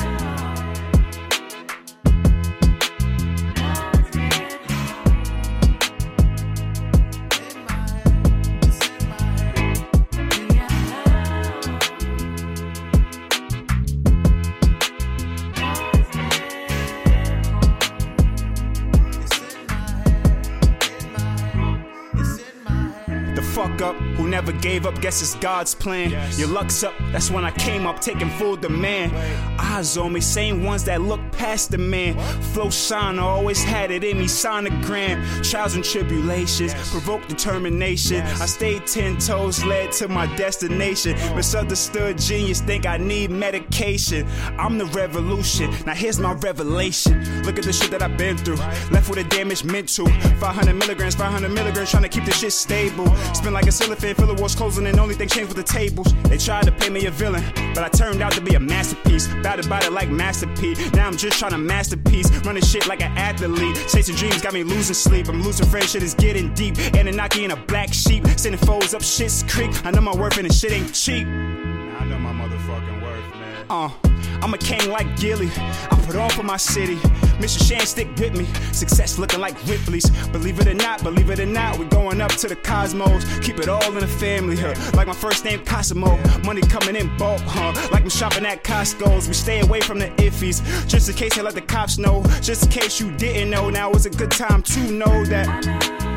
Guess 25.00 25.22
it's 25.22 25.34
God's 25.36 25.74
plan. 25.74 26.10
Your 26.38 26.48
luck's 26.48 26.82
up, 26.84 26.94
that's 27.12 27.30
when 27.30 27.44
I 27.44 27.50
came 27.50 27.86
up, 27.86 28.00
taking 28.00 28.30
full 28.30 28.56
demand. 28.56 29.12
Eyes 29.58 29.96
on 29.96 30.12
me, 30.12 30.20
same 30.20 30.64
ones 30.64 30.84
that 30.84 31.00
look 31.00 31.20
past 31.40 31.70
the 31.70 31.78
man. 31.78 32.12
Flow 32.52 32.68
shine, 32.68 33.18
I 33.18 33.22
always 33.22 33.64
had 33.64 33.90
it 33.90 34.04
in 34.04 34.18
me, 34.18 34.26
sonogram. 34.26 35.16
Trials 35.42 35.74
and 35.74 35.82
tribulations, 35.82 36.74
provoke 36.90 37.26
determination. 37.28 38.20
I 38.44 38.44
stayed 38.44 38.86
ten 38.86 39.16
toes, 39.16 39.64
led 39.64 39.90
to 39.92 40.08
my 40.08 40.26
destination. 40.36 41.14
Misunderstood 41.34 42.18
genius, 42.18 42.60
think 42.60 42.84
I 42.84 42.98
need 42.98 43.30
medication. 43.30 44.28
I'm 44.58 44.76
the 44.76 44.84
revolution, 44.84 45.70
now 45.86 45.94
here's 45.94 46.20
my 46.20 46.34
revelation. 46.34 47.14
Look 47.44 47.58
at 47.58 47.64
the 47.64 47.72
shit 47.72 47.90
that 47.92 48.02
I've 48.02 48.18
been 48.18 48.36
through, 48.36 48.60
left 48.90 49.08
with 49.08 49.18
a 49.18 49.24
damaged 49.24 49.64
mental. 49.64 50.06
500 50.06 50.74
milligrams, 50.74 51.14
500 51.14 51.48
milligrams, 51.48 51.90
trying 51.90 52.02
to 52.02 52.10
keep 52.10 52.26
the 52.26 52.32
shit 52.32 52.52
stable. 52.52 53.06
Spin 53.32 53.54
like 53.54 53.66
a 53.66 53.72
cellophane, 53.72 54.14
fill 54.14 54.26
the 54.26 54.34
walls 54.34 54.54
closing, 54.54 54.86
and 54.86 55.00
only 55.00 55.14
thing 55.14 55.28
changed 55.28 55.54
with 55.54 55.66
the 55.66 55.72
tables. 55.72 56.12
They 56.24 56.36
tried 56.36 56.64
to 56.64 56.72
pay 56.72 56.90
me 56.90 57.06
a 57.06 57.10
villain, 57.10 57.42
but 57.74 57.82
I 57.82 57.88
turned 57.88 58.20
out 58.20 58.32
to 58.32 58.42
be 58.42 58.56
a 58.56 58.60
masterpiece. 58.60 59.26
Battered 59.42 59.70
by 59.70 59.80
it 59.80 59.92
like 59.92 60.10
Master 60.10 60.46
P. 60.58 60.74
Now 60.92 61.06
I'm 61.06 61.16
just 61.16 61.29
trying 61.30 61.52
to 61.52 61.58
masterpiece, 61.58 62.30
running 62.44 62.62
shit 62.62 62.86
like 62.86 63.02
an 63.02 63.16
athlete. 63.16 63.76
Chasing 63.88 64.16
dreams 64.16 64.42
got 64.42 64.52
me 64.52 64.62
losing 64.62 64.94
sleep. 64.94 65.28
I'm 65.28 65.42
losing 65.42 65.66
friends, 65.66 65.90
shit 65.92 66.02
is 66.02 66.14
getting 66.14 66.52
deep. 66.54 66.76
Anunnaki 66.94 67.44
in 67.44 67.50
a 67.50 67.56
black 67.56 67.92
sheep, 67.92 68.26
sending 68.36 68.60
foes 68.60 68.94
up 68.94 69.02
shit's 69.02 69.42
creek. 69.44 69.70
I 69.84 69.90
know 69.90 70.00
my 70.00 70.14
worth 70.14 70.38
and 70.38 70.48
the 70.48 70.52
shit 70.52 70.72
ain't 70.72 70.92
cheap. 70.94 71.26
I 71.26 72.04
know 72.04 72.18
my 72.18 72.32
motherfucking 72.32 73.02
worth, 73.02 73.34
man. 73.36 73.66
Uh. 73.70 74.19
I'm 74.42 74.54
a 74.54 74.58
king 74.58 74.90
like 74.90 75.16
Gilly. 75.16 75.50
I 75.56 76.02
put 76.06 76.16
on 76.16 76.30
for 76.30 76.42
my 76.42 76.56
city. 76.56 76.96
Mr. 77.40 77.66
Shan 77.66 77.86
stick 77.86 78.08
with 78.16 78.36
me. 78.36 78.44
Success 78.72 79.18
looking 79.18 79.40
like 79.40 79.54
Ripley's. 79.66 80.08
Believe 80.28 80.60
it 80.60 80.66
or 80.66 80.74
not, 80.74 81.02
believe 81.02 81.30
it 81.30 81.40
or 81.40 81.46
not, 81.46 81.78
we 81.78 81.86
going 81.86 82.20
up 82.20 82.30
to 82.32 82.48
the 82.48 82.56
cosmos. 82.56 83.24
Keep 83.40 83.58
it 83.58 83.68
all 83.68 83.84
in 83.92 84.00
the 84.00 84.06
family, 84.06 84.56
huh? 84.56 84.74
Like 84.94 85.06
my 85.06 85.14
first 85.14 85.44
name 85.44 85.64
Cosimo. 85.64 86.16
Money 86.44 86.62
coming 86.62 86.96
in 86.96 87.16
bulk, 87.16 87.40
huh? 87.44 87.72
Like 87.90 88.02
I'm 88.02 88.10
shopping 88.10 88.46
at 88.46 88.64
Costco's. 88.64 89.28
We 89.28 89.34
stay 89.34 89.60
away 89.60 89.80
from 89.80 89.98
the 89.98 90.08
iffies. 90.16 90.86
Just 90.86 91.08
in 91.08 91.14
case 91.16 91.36
they 91.36 91.42
let 91.42 91.54
the 91.54 91.62
cops 91.62 91.98
know. 91.98 92.22
Just 92.40 92.64
in 92.64 92.70
case 92.70 93.00
you 93.00 93.10
didn't 93.16 93.50
know. 93.50 93.70
Now 93.70 93.90
is 93.92 94.06
a 94.06 94.10
good 94.10 94.30
time 94.30 94.62
to 94.62 94.80
know 94.90 95.24
that. 95.26 96.09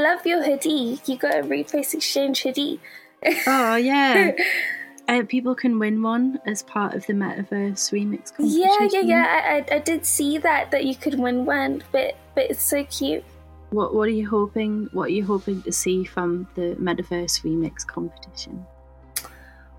Love 0.00 0.26
your 0.26 0.42
hoodie. 0.44 1.00
You 1.06 1.16
got 1.16 1.34
a 1.34 1.42
Repost 1.42 1.94
Exchange 1.94 2.42
hoodie. 2.42 2.80
Oh 3.46 3.76
yeah. 3.76 4.32
Uh, 5.08 5.24
people 5.24 5.56
can 5.56 5.80
win 5.80 6.02
one 6.02 6.38
as 6.46 6.62
part 6.62 6.94
of 6.94 7.04
the 7.06 7.12
Metaverse 7.12 7.90
remix 7.90 8.32
competition. 8.32 8.60
Yeah, 8.60 8.88
yeah, 8.92 9.00
yeah. 9.00 9.26
I, 9.28 9.74
I, 9.74 9.76
I 9.76 9.78
did 9.80 10.06
see 10.06 10.38
that 10.38 10.70
that 10.70 10.84
you 10.84 10.94
could 10.94 11.18
win 11.18 11.44
one, 11.44 11.82
but 11.90 12.14
but 12.36 12.48
it's 12.48 12.62
so 12.62 12.84
cute. 12.84 13.24
What 13.70 13.92
What 13.92 14.06
are 14.06 14.12
you 14.12 14.28
hoping? 14.28 14.88
What 14.92 15.08
are 15.08 15.12
you 15.12 15.24
hoping 15.26 15.62
to 15.62 15.72
see 15.72 16.04
from 16.04 16.46
the 16.54 16.76
Metaverse 16.78 17.42
remix 17.42 17.84
competition? 17.84 18.64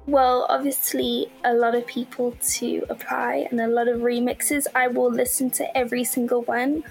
Well, 0.07 0.47
obviously, 0.49 1.31
a 1.43 1.53
lot 1.53 1.75
of 1.75 1.85
people 1.85 2.35
to 2.55 2.85
apply 2.89 3.47
and 3.51 3.61
a 3.61 3.67
lot 3.67 3.87
of 3.87 4.01
remixes. 4.01 4.65
I 4.73 4.87
will 4.87 5.11
listen 5.11 5.51
to 5.51 5.77
every 5.77 6.03
single 6.03 6.41
one 6.43 6.83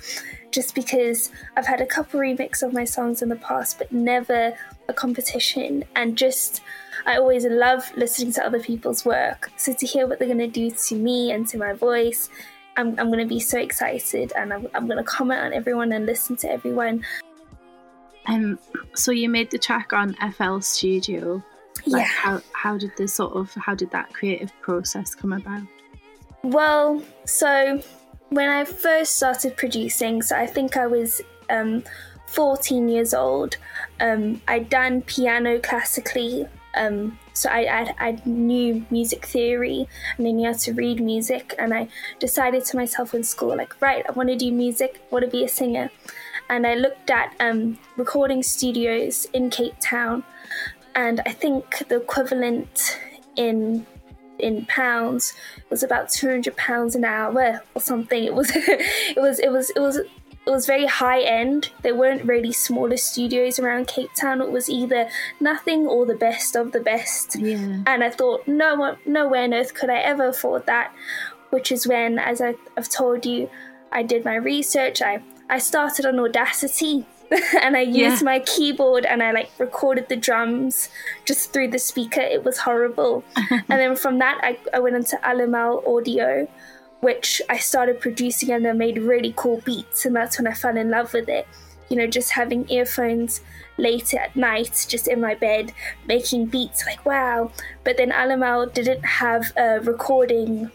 just 0.53 0.75
because 0.75 1.31
I've 1.57 1.67
had 1.67 1.81
a 1.81 1.87
couple 1.87 2.21
remix 2.21 2.63
of 2.63 2.73
my 2.73 2.85
songs 2.85 3.21
in 3.21 3.29
the 3.29 3.37
past, 3.37 3.79
but 3.79 3.91
never 3.91 4.57
a 4.89 4.93
competition. 4.93 5.85
And 5.97 6.17
just, 6.17 6.63
I 7.05 7.17
always 7.17 7.45
love 7.45 7.91
listening 7.97 8.33
to 8.35 8.47
other 8.47 8.61
people's 8.61 9.05
work. 9.05 9.51
So 9.57 9.73
to 9.73 9.87
hear 9.87 10.07
what 10.07 10.19
they're 10.19 10.29
going 10.29 10.39
to 10.39 10.47
do 10.47 10.71
to 10.71 10.95
me 10.95 11.33
and 11.33 11.47
to 11.49 11.59
my 11.59 11.73
voice, 11.73 12.29
I'm, 12.77 12.99
I'm 12.99 13.09
going 13.09 13.19
to 13.19 13.27
be 13.27 13.41
so 13.41 13.59
excited 13.59 14.33
and 14.37 14.53
I'm, 14.53 14.69
I'm 14.73 14.87
going 14.87 14.99
to 14.99 15.05
comment 15.05 15.41
on 15.41 15.53
everyone 15.53 15.93
and 15.93 16.07
listen 16.07 16.37
to 16.37 16.51
everyone. 16.51 17.05
Um, 18.27 18.59
so 18.95 19.11
you 19.11 19.29
made 19.29 19.51
the 19.51 19.59
track 19.59 19.93
on 19.93 20.15
FL 20.33 20.61
Studio. 20.61 21.43
Like 21.87 22.03
Yeah. 22.03 22.05
How 22.05 22.41
how 22.53 22.79
did 22.79 22.93
the 22.97 23.09
sort 23.09 23.35
of 23.35 23.53
how 23.55 23.75
did 23.75 23.91
that 23.91 24.13
creative 24.13 24.53
process 24.61 25.15
come 25.15 25.33
about? 25.33 25.63
Well, 26.43 27.03
so 27.25 27.83
when 28.31 28.49
I 28.49 28.65
first 28.65 29.17
started 29.17 29.57
producing, 29.57 30.23
so 30.23 30.37
I 30.37 30.47
think 30.47 30.77
I 30.77 30.87
was 30.87 31.21
um, 31.51 31.83
14 32.27 32.89
years 32.89 33.13
old, 33.13 33.57
um, 34.01 34.41
I'd 34.49 34.71
done 34.71 35.03
piano 35.03 35.59
classically. 35.59 36.47
Um, 36.75 37.19
so 37.33 37.51
I, 37.51 37.63
I, 37.81 37.95
I 37.99 38.23
knew 38.25 38.87
music 38.91 39.27
theory 39.27 39.89
and 40.17 40.27
I 40.27 40.31
knew 40.31 40.47
how 40.47 40.53
to 40.53 40.73
read 40.73 41.01
music. 41.01 41.55
And 41.59 41.75
I 41.75 41.89
decided 42.21 42.65
to 42.67 42.77
myself 42.77 43.15
in 43.15 43.25
school, 43.25 43.57
like, 43.57 43.81
right, 43.83 44.05
I 44.09 44.13
want 44.13 44.29
to 44.29 44.37
do 44.37 44.53
music, 44.53 45.01
I 45.03 45.15
want 45.15 45.25
to 45.25 45.31
be 45.31 45.45
a 45.45 45.49
singer. 45.49 45.91
And 46.49 46.67
I 46.67 46.75
looked 46.75 47.11
at 47.11 47.35
um, 47.41 47.79
recording 47.97 48.43
studios 48.43 49.27
in 49.33 49.51
Cape 49.51 49.75
Town. 49.81 50.25
And 50.95 51.21
I 51.27 51.33
think 51.33 51.89
the 51.89 51.97
equivalent 51.97 52.99
in 53.37 53.87
in 54.39 54.65
pounds 54.67 55.35
was 55.69 55.83
about 55.83 56.09
200 56.09 56.57
pounds 56.57 56.95
an 56.95 57.05
hour 57.05 57.63
or 57.75 57.81
something. 57.81 58.25
It 58.25 58.35
was 58.35 58.51
it 58.55 59.21
was 59.21 59.39
it 59.39 59.51
was 59.51 59.71
it 59.71 59.81
was 59.81 59.97
it 59.97 60.51
was 60.51 60.67
very 60.67 60.87
high 60.87 61.21
end. 61.21 61.71
There 61.83 61.95
weren't 61.95 62.25
really 62.25 62.53
smaller 62.53 62.97
studios 62.97 63.59
around 63.59 63.87
cape 63.89 64.11
town. 64.19 64.41
It 64.41 64.51
was 64.51 64.69
either 64.71 65.09
nothing 65.39 65.87
or 65.87 66.07
the 66.07 66.15
best 66.15 66.57
of 66.57 66.73
the 66.73 66.81
best. 66.81 67.37
Yeah. 67.37 67.83
and 67.87 68.03
i 68.03 68.11
thought 68.11 68.47
no 68.49 68.75
one 68.75 68.97
nowhere 69.07 69.45
on 69.45 69.55
earth 69.55 69.75
could 69.75 69.91
i 69.91 69.99
ever 69.99 70.27
afford 70.29 70.67
that 70.67 70.93
which 71.51 71.71
is 71.73 71.87
when 71.87 72.19
as 72.19 72.41
I, 72.41 72.55
i've 72.77 72.89
told 72.89 73.25
you 73.25 73.49
i 73.93 74.03
did 74.03 74.25
my 74.25 74.35
research. 74.35 75.03
I 75.03 75.23
i 75.49 75.59
started 75.59 76.07
on 76.07 76.19
audacity 76.19 77.07
and 77.63 77.77
I 77.77 77.81
used 77.83 78.23
Yeah. 78.23 78.25
my 78.25 78.41
keyboard 78.41 79.05
and 79.07 79.23
I 79.23 79.31
like 79.33 79.51
recorded 79.59 80.09
the 80.09 80.17
drums 80.17 80.89
just 81.25 81.53
through 81.53 81.69
the 81.69 81.79
speaker. 81.79 82.21
It 82.21 82.45
was 82.45 82.59
horrible. 82.59 83.23
and 83.51 83.63
then 83.69 83.95
from 83.97 84.19
that, 84.19 84.41
I, 84.43 84.59
I 84.75 84.81
went 84.81 84.97
into 84.97 85.17
Alamal 85.23 85.87
Audio, 85.87 86.49
which 87.01 87.41
I 87.49 87.59
started 87.59 88.01
producing 88.01 88.51
and 88.51 88.67
I 88.67 88.73
made 88.73 88.99
really 88.99 89.33
cool 89.37 89.61
beats. 89.65 90.05
And 90.05 90.15
that's 90.17 90.39
when 90.39 90.47
I 90.47 90.55
fell 90.55 90.77
in 90.77 90.91
love 90.91 91.13
with 91.13 91.29
it. 91.29 91.47
You 91.89 91.97
know, 91.97 92.07
just 92.07 92.31
having 92.33 92.69
earphones 92.71 93.41
late 93.77 94.15
at 94.15 94.35
night, 94.37 94.87
just 94.89 95.09
in 95.09 95.21
my 95.21 95.35
bed, 95.35 95.73
making 96.07 96.47
beats 96.47 96.85
like 96.87 97.05
wow. 97.07 97.51
But 97.85 97.97
then 97.97 98.11
Alamal 98.11 98.73
didn't 98.73 99.05
have 99.05 99.53
a 99.57 99.81
recording 99.81 100.71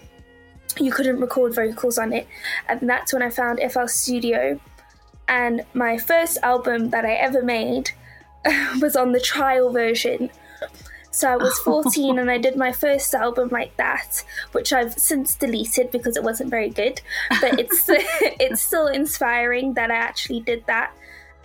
you 0.78 0.91
couldn't 0.91 1.22
record 1.22 1.56
vocals 1.56 1.97
on 1.97 2.12
it. 2.12 2.28
And 2.68 2.89
that's 2.89 3.14
when 3.14 3.22
I 3.22 3.30
found 3.30 3.60
FL 3.72 3.88
Studio. 3.88 4.60
And 5.28 5.65
my 5.73 5.97
first 5.97 6.38
album 6.43 6.89
that 6.91 7.05
I 7.05 7.13
ever 7.13 7.41
made 7.43 7.91
was 8.82 8.95
on 8.95 9.11
the 9.11 9.19
trial 9.19 9.71
version. 9.71 10.30
So 11.11 11.30
I 11.30 11.38
was 11.38 11.57
14 11.59 12.19
and 12.19 12.30
I 12.30 12.38
did 12.38 12.57
my 12.57 12.71
first 12.71 13.13
album 13.13 13.49
like 13.49 13.76
that, 13.78 14.23
which 14.51 14.73
I've 14.73 14.93
since 14.93 15.36
deleted 15.36 15.89
because 15.91 16.17
it 16.17 16.23
wasn't 16.23 16.49
very 16.49 16.69
good. 16.69 17.01
But 17.41 17.59
it's 17.59 17.86
it's 17.89 18.61
still 18.61 18.88
inspiring 18.88 19.73
that 19.76 19.91
I 19.91 19.95
actually 19.95 20.41
did 20.41 20.65
that. 20.67 20.93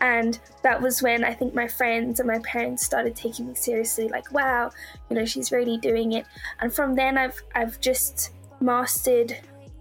And 0.01 0.39
that 0.63 0.81
was 0.81 1.03
when 1.03 1.25
I 1.25 1.35
think 1.35 1.55
my 1.55 1.69
friends 1.69 2.21
and 2.21 2.27
my 2.27 2.39
parents 2.39 2.85
started 2.85 3.15
taking 3.15 3.49
me 3.49 3.55
seriously, 3.55 4.09
like, 4.09 4.33
wow, 4.33 4.71
you 5.11 5.17
know, 5.17 5.27
she's 5.27 5.53
really 5.53 5.77
doing 5.77 6.13
it. 6.13 6.27
And 6.61 6.73
from 6.73 6.95
then 6.95 7.17
I've 7.17 7.41
I've 7.55 7.81
just 7.81 8.33
mastered 8.61 9.37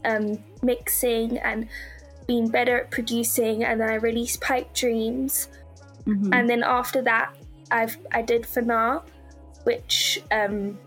um, 0.05 0.37
mixing 0.61 1.37
and 1.39 1.67
been 2.29 2.47
better 2.47 2.75
at 2.81 2.91
producing 2.91 3.63
and 3.63 3.81
then 3.81 3.89
I 3.89 3.95
released 3.95 4.39
Pipe 4.39 4.69
Dreams. 4.73 5.49
Mhm. 6.05 6.29
And 6.35 6.47
then 6.49 6.63
after 6.63 7.01
that 7.01 7.35
I've 7.71 7.97
I 8.11 8.21
did 8.21 8.43
Fanar, 8.43 9.03
which 9.63 10.21
um, 10.31 10.77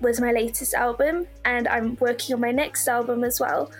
was 0.00 0.20
my 0.20 0.32
latest 0.32 0.74
album, 0.74 1.26
and 1.44 1.68
I'm 1.68 1.96
working 1.96 2.34
on 2.34 2.40
my 2.40 2.52
next 2.52 2.88
album 2.88 3.24
as 3.24 3.40
well, 3.40 3.70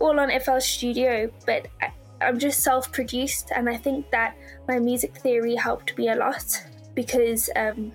all 0.00 0.18
on 0.20 0.30
FL 0.40 0.60
Studio. 0.60 1.30
But 1.46 1.68
I, 1.80 1.92
I'm 2.20 2.38
just 2.38 2.60
self-produced, 2.60 3.52
and 3.54 3.68
I 3.68 3.76
think 3.76 4.10
that 4.10 4.36
my 4.68 4.78
music 4.78 5.16
theory 5.16 5.54
helped 5.54 5.98
me 5.98 6.08
a 6.08 6.16
lot 6.16 6.48
because, 6.94 7.50
um, 7.56 7.92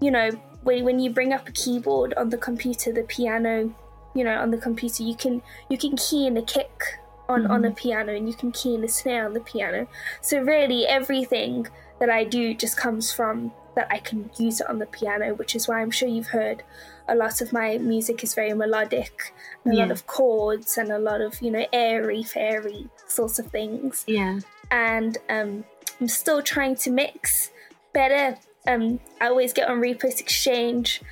you 0.00 0.10
know, 0.10 0.30
when 0.62 0.84
when 0.84 0.98
you 0.98 1.10
bring 1.10 1.32
up 1.32 1.48
a 1.48 1.52
keyboard 1.52 2.14
on 2.14 2.30
the 2.30 2.38
computer, 2.38 2.92
the 2.92 3.02
piano, 3.02 3.74
you 4.14 4.24
know, 4.24 4.36
on 4.38 4.50
the 4.50 4.58
computer, 4.58 5.02
you 5.02 5.16
can 5.16 5.42
you 5.70 5.78
can 5.78 5.96
key 5.96 6.26
in 6.26 6.36
a 6.36 6.42
kick 6.42 6.98
on 7.28 7.46
on 7.46 7.64
a 7.64 7.70
piano, 7.70 8.14
and 8.14 8.28
you 8.28 8.34
can 8.34 8.52
key 8.52 8.74
in 8.74 8.84
a 8.84 8.88
snare 8.88 9.26
on 9.26 9.34
the 9.34 9.40
piano. 9.40 9.86
So 10.20 10.40
really, 10.40 10.86
everything 10.86 11.66
that 11.98 12.10
I 12.10 12.24
do 12.24 12.54
just 12.54 12.76
comes 12.76 13.12
from 13.12 13.52
that 13.74 13.88
I 13.90 13.98
can 13.98 14.30
use 14.38 14.60
it 14.60 14.68
on 14.68 14.78
the 14.78 14.86
piano, 14.86 15.34
which 15.34 15.54
is 15.54 15.68
why 15.68 15.80
I'm 15.80 15.90
sure 15.90 16.08
you've 16.08 16.28
heard 16.28 16.62
a 17.08 17.14
lot 17.14 17.40
of 17.40 17.52
my 17.52 17.78
music 17.78 18.24
is 18.24 18.34
very 18.34 18.52
melodic, 18.52 19.32
a 19.64 19.70
lot 19.70 19.90
of 19.90 20.06
chords 20.06 20.76
and 20.76 20.90
a 20.90 20.98
lot 20.98 21.20
of 21.20 21.40
you 21.40 21.50
know 21.50 21.66
airy 21.72 22.22
fairy 22.22 22.88
sorts 23.06 23.38
of 23.38 23.46
things. 23.46 24.04
Yeah. 24.06 24.40
And 24.70 25.18
um, 25.28 25.64
I'm 26.00 26.08
still 26.08 26.42
trying 26.42 26.76
to 26.76 26.90
mix 26.90 27.50
better. 27.92 28.38
Um, 28.66 28.98
I 29.20 29.28
always 29.28 29.52
get 29.52 29.68
on 29.68 29.80
Repost 29.80 30.20
Exchange. 30.20 31.02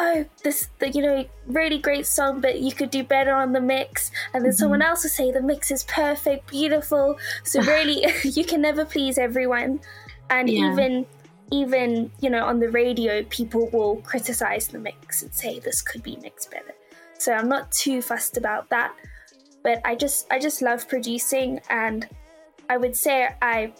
Oh, 0.00 0.24
this 0.44 0.68
the, 0.78 0.90
you 0.90 1.02
know 1.02 1.24
really 1.46 1.78
great 1.78 2.06
song, 2.06 2.40
but 2.40 2.60
you 2.60 2.72
could 2.72 2.90
do 2.90 3.02
better 3.02 3.32
on 3.34 3.52
the 3.52 3.60
mix. 3.60 4.12
And 4.32 4.44
then 4.44 4.52
someone 4.52 4.80
mm-hmm. 4.80 4.90
else 4.90 5.02
will 5.02 5.10
say 5.10 5.32
the 5.32 5.42
mix 5.42 5.72
is 5.72 5.82
perfect, 5.84 6.48
beautiful. 6.48 7.18
So 7.42 7.60
really, 7.74 8.06
you 8.22 8.44
can 8.44 8.60
never 8.60 8.84
please 8.84 9.18
everyone. 9.18 9.80
And 10.30 10.48
Yeah. 10.48 10.72
even 10.72 11.06
even 11.50 12.12
you 12.20 12.30
know 12.30 12.44
on 12.44 12.60
the 12.60 12.68
radio, 12.68 13.24
people 13.24 13.68
will 13.70 13.96
criticize 13.96 14.68
the 14.68 14.78
mix 14.78 15.22
and 15.22 15.34
say 15.34 15.58
this 15.58 15.82
could 15.82 16.02
be 16.02 16.16
mixed 16.22 16.50
better. 16.50 16.74
So 17.18 17.32
I'm 17.32 17.48
not 17.48 17.72
too 17.72 18.00
fussed 18.00 18.36
about 18.36 18.68
that. 18.70 18.94
But 19.64 19.80
I 19.84 19.96
just 19.96 20.26
I 20.30 20.38
just 20.38 20.62
love 20.62 20.88
producing, 20.88 21.60
and 21.68 22.08
I 22.70 22.76
would 22.76 22.94
say 22.94 23.28
I 23.42 23.72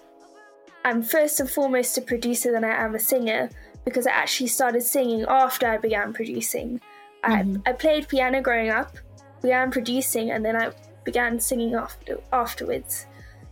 I'm 0.84 1.02
first 1.02 1.38
and 1.38 1.48
foremost 1.48 1.96
a 1.98 2.00
producer 2.00 2.50
than 2.50 2.64
I 2.64 2.74
am 2.84 2.94
a 2.94 2.98
singer 2.98 3.50
because 3.88 4.06
I 4.06 4.10
actually 4.12 4.48
started 4.48 4.82
singing 4.82 5.24
after 5.28 5.66
I 5.66 5.78
began 5.78 6.12
producing. 6.12 6.80
I, 7.24 7.42
mm-hmm. 7.42 7.62
I 7.66 7.72
played 7.72 8.08
piano 8.08 8.42
growing 8.42 8.70
up, 8.70 8.96
began 9.42 9.70
producing, 9.70 10.30
and 10.30 10.44
then 10.44 10.56
I 10.56 10.72
began 11.04 11.40
singing 11.40 11.74
after 11.74 12.20
afterwards. 12.32 13.06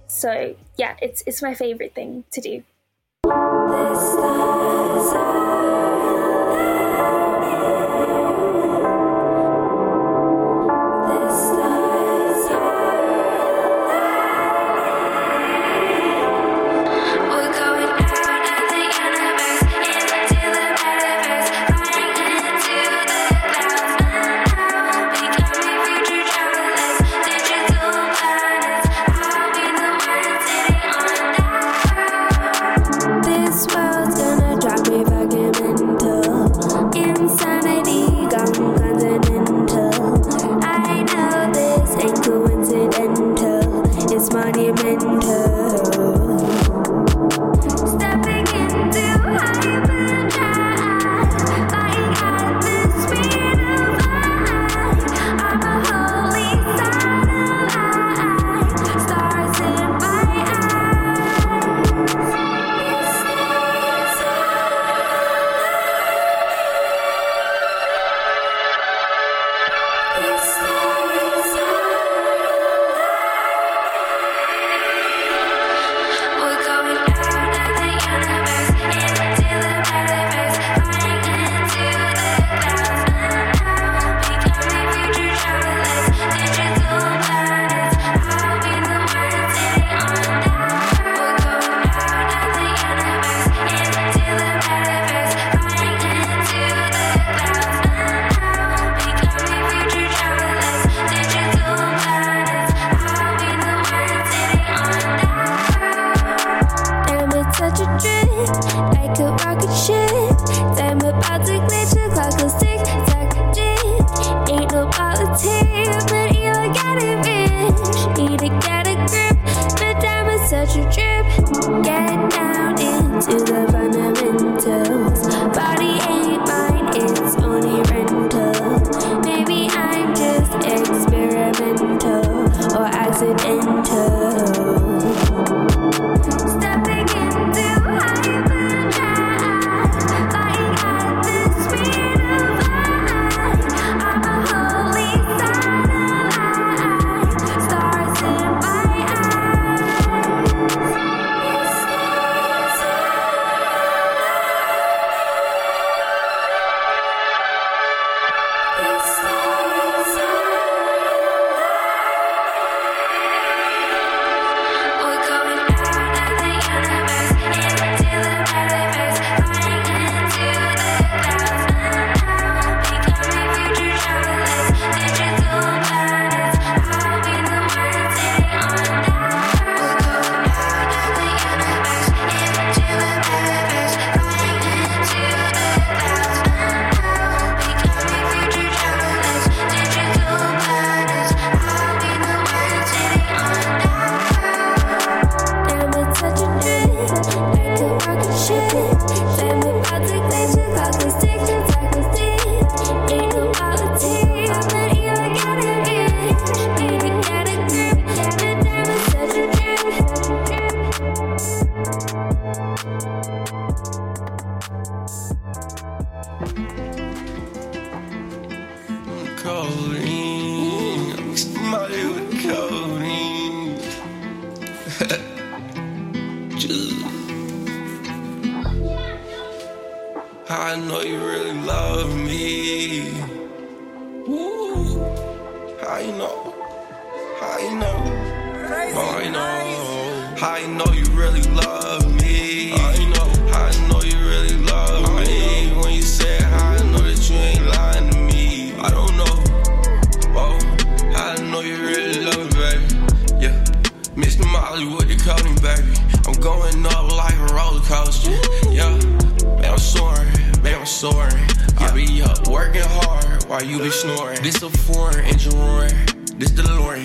So 0.07 0.55
yeah, 0.77 0.97
it's 1.01 1.23
it's 1.27 1.43
my 1.43 1.55
favorite 1.55 1.95
thing 1.95 2.25
to 2.33 2.41
do. 2.41 2.63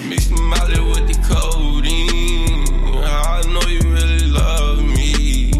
DeLorean. 0.01 0.09
Mr. 0.09 0.37
Molly 0.39 0.79
with 0.89 1.07
the 1.07 1.15
codeine. 1.27 2.67
I 3.03 3.41
know 3.47 3.61
you 3.67 3.79
really 3.91 4.27
love 4.27 4.83
me. 4.83 5.51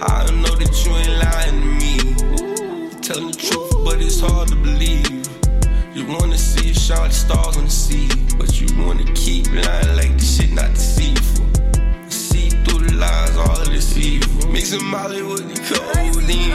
I 0.00 0.30
know 0.32 0.54
that 0.56 0.84
you 0.84 0.92
ain't 0.92 1.16
lying 1.22 1.60
to 1.60 1.66
me. 1.66 3.00
Telling 3.00 3.30
the 3.30 3.36
truth, 3.36 3.84
but 3.84 4.00
it's 4.00 4.20
hard 4.20 4.48
to 4.48 4.56
believe. 4.56 5.28
You 5.94 6.06
wanna 6.06 6.38
see 6.38 6.68
you 6.68 6.74
shine 6.74 7.00
like 7.00 7.12
stars 7.12 7.56
on 7.56 7.64
the 7.64 7.70
sea, 7.70 8.08
but 8.38 8.60
you 8.60 8.68
wanna 8.84 9.04
keep 9.14 9.46
lying 9.52 9.96
like 9.96 10.12
this 10.18 10.36
shit 10.36 10.52
not 10.52 10.72
deceitful. 10.74 11.46
See 12.08 12.50
through 12.50 12.86
the 12.86 12.94
lies, 12.94 13.36
all 13.36 13.60
of 13.60 13.68
this 13.68 13.96
evil. 13.96 14.50
Mixing 14.50 14.84
Molly 14.84 15.22
with 15.22 15.54
the 15.54 15.60
codeine. 15.60 16.52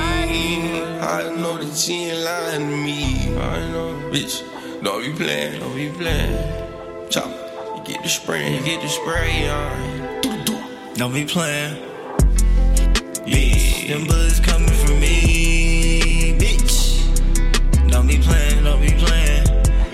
I 1.01 1.33
know 1.35 1.57
that 1.57 1.87
you 1.87 1.95
ain't 1.95 2.23
lying 2.23 2.69
to 2.69 2.77
me. 2.77 3.35
I 3.37 3.71
know, 3.71 3.93
bitch. 4.11 4.43
Don't 4.83 5.01
be 5.01 5.13
playing, 5.13 5.59
don't 5.61 5.75
be 5.75 5.89
playing. 5.89 6.64
Chop, 7.09 7.29
you 7.77 7.83
get 7.93 8.01
the 8.03 8.09
spray, 8.09 8.55
you 8.55 8.63
get 8.63 8.81
the 8.81 8.89
spray 8.89 9.47
on. 9.47 10.93
Don't 10.95 11.13
be 11.13 11.23
playing. 11.23 11.75
Bitch, 13.25 13.87
them 13.87 14.05
bullets 14.07 14.39
coming 14.39 14.67
from 14.67 14.99
me, 14.99 16.35
bitch. 16.39 17.01
Don't 17.89 18.07
be 18.07 18.17
playing, 18.17 18.63
don't 18.63 18.81
be 18.81 18.91
playing. 18.91 19.45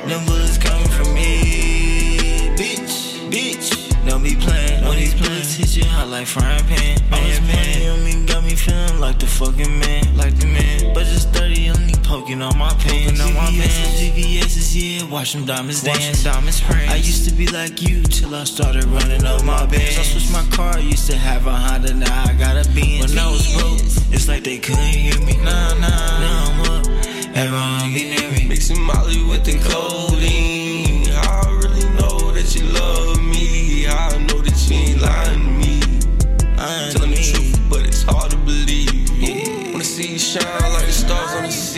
Them 0.07 0.25
bullets 0.25 0.57
coming 0.57 0.87
from 0.89 1.13
me, 1.13 2.49
bitch, 2.55 3.29
bitch. 3.29 4.07
Don't 4.07 4.23
be 4.23 4.35
playing. 4.35 4.85
When 4.85 4.97
these 4.97 5.13
bullets 5.13 5.55
hit 5.55 5.75
you 5.75 5.85
hot 5.85 6.07
like 6.07 6.27
frying 6.27 6.63
pan. 6.65 6.97
All 7.11 7.21
this 7.21 7.41
money 7.41 7.87
on 7.89 8.03
me 8.05 8.25
got 8.25 8.43
me 8.43 8.55
feeling 8.55 8.99
like 8.99 9.19
the 9.19 9.27
fucking 9.27 9.79
man, 9.79 10.15
like 10.15 10.35
the 10.39 10.47
man. 10.47 10.93
But 10.93 11.05
just 11.05 11.29
30 11.29 11.69
on 11.69 11.85
me 11.87 11.93
poking 12.11 12.41
on 12.41 12.57
my 12.57 12.73
pants. 12.73 13.21
On 13.21 13.33
my 13.33 13.45
pants. 13.45 14.01
VVS's, 14.01 14.75
yeah, 14.75 15.09
watch 15.09 15.31
them 15.31 15.45
diamonds 15.45 15.81
dance. 15.81 16.23
diamonds 16.23 16.59
prance. 16.59 16.91
I 16.91 16.97
used 16.97 17.23
to 17.29 17.33
be 17.33 17.47
like 17.47 17.81
you 17.81 18.03
till 18.03 18.35
I 18.35 18.43
started 18.43 18.83
running 18.83 19.23
up 19.23 19.45
my 19.45 19.65
bands. 19.65 19.97
I 19.97 20.03
switched 20.03 20.33
my 20.33 20.43
car, 20.55 20.77
used 20.77 21.09
to 21.09 21.15
have 21.15 21.47
a 21.47 21.55
Honda, 21.55 21.93
now 21.93 22.23
I 22.25 22.33
got 22.33 22.57
a 22.57 22.67
Benz. 22.75 23.15
When 23.15 23.17
I 23.17 23.31
was 23.31 23.47
broke, 23.55 23.79
it's 24.13 24.27
like 24.27 24.43
they 24.43 24.57
couldn't 24.57 24.83
hear 24.83 25.17
me. 25.21 25.37
Nah, 25.37 25.73
nah, 25.75 26.19
now 26.25 26.51
I'm 26.51 26.61
up. 26.73 26.87
Everyone 27.33 27.93
be 27.93 28.03
near 28.13 28.29
me. 28.33 28.45
Mixing 28.45 28.81
Molly 28.81 29.23
with 29.23 29.45
the 29.45 29.55
codeine. 29.69 31.07
I 31.15 31.47
really 31.63 31.87
know 31.95 32.31
that 32.33 32.53
you 32.55 32.63
love 32.73 33.23
me. 33.23 33.30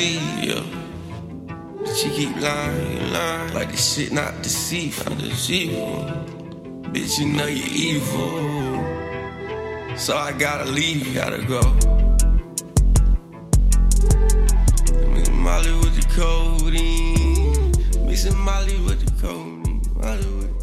On. 0.04 0.44
Yeah. 0.44 0.64
But 1.80 2.04
you 2.04 2.12
keep 2.12 2.36
lying, 2.42 3.14
lying. 3.14 3.54
Like 3.54 3.72
this 3.72 3.96
shit 3.96 4.12
not 4.12 4.42
deceitful. 4.42 5.16
Not 5.16 5.24
deceitful. 5.24 6.06
Bitch, 6.92 7.20
you 7.20 7.28
know 7.28 7.48
you're 7.48 7.68
evil. 7.68 8.84
So 9.98 10.18
I 10.18 10.32
gotta 10.34 10.66
leave, 10.66 11.14
gotta 11.14 11.44
go. 11.44 11.62
Mixing 15.12 15.42
Molly 15.42 15.72
with 15.82 15.96
the 15.96 16.06
codeine. 16.16 17.72
Mixing 18.06 18.38
Molly 18.38 18.78
with 18.82 19.06
the 19.06 19.12
codeine. 19.22 19.82
Molly 19.96 20.26
with 20.38 20.63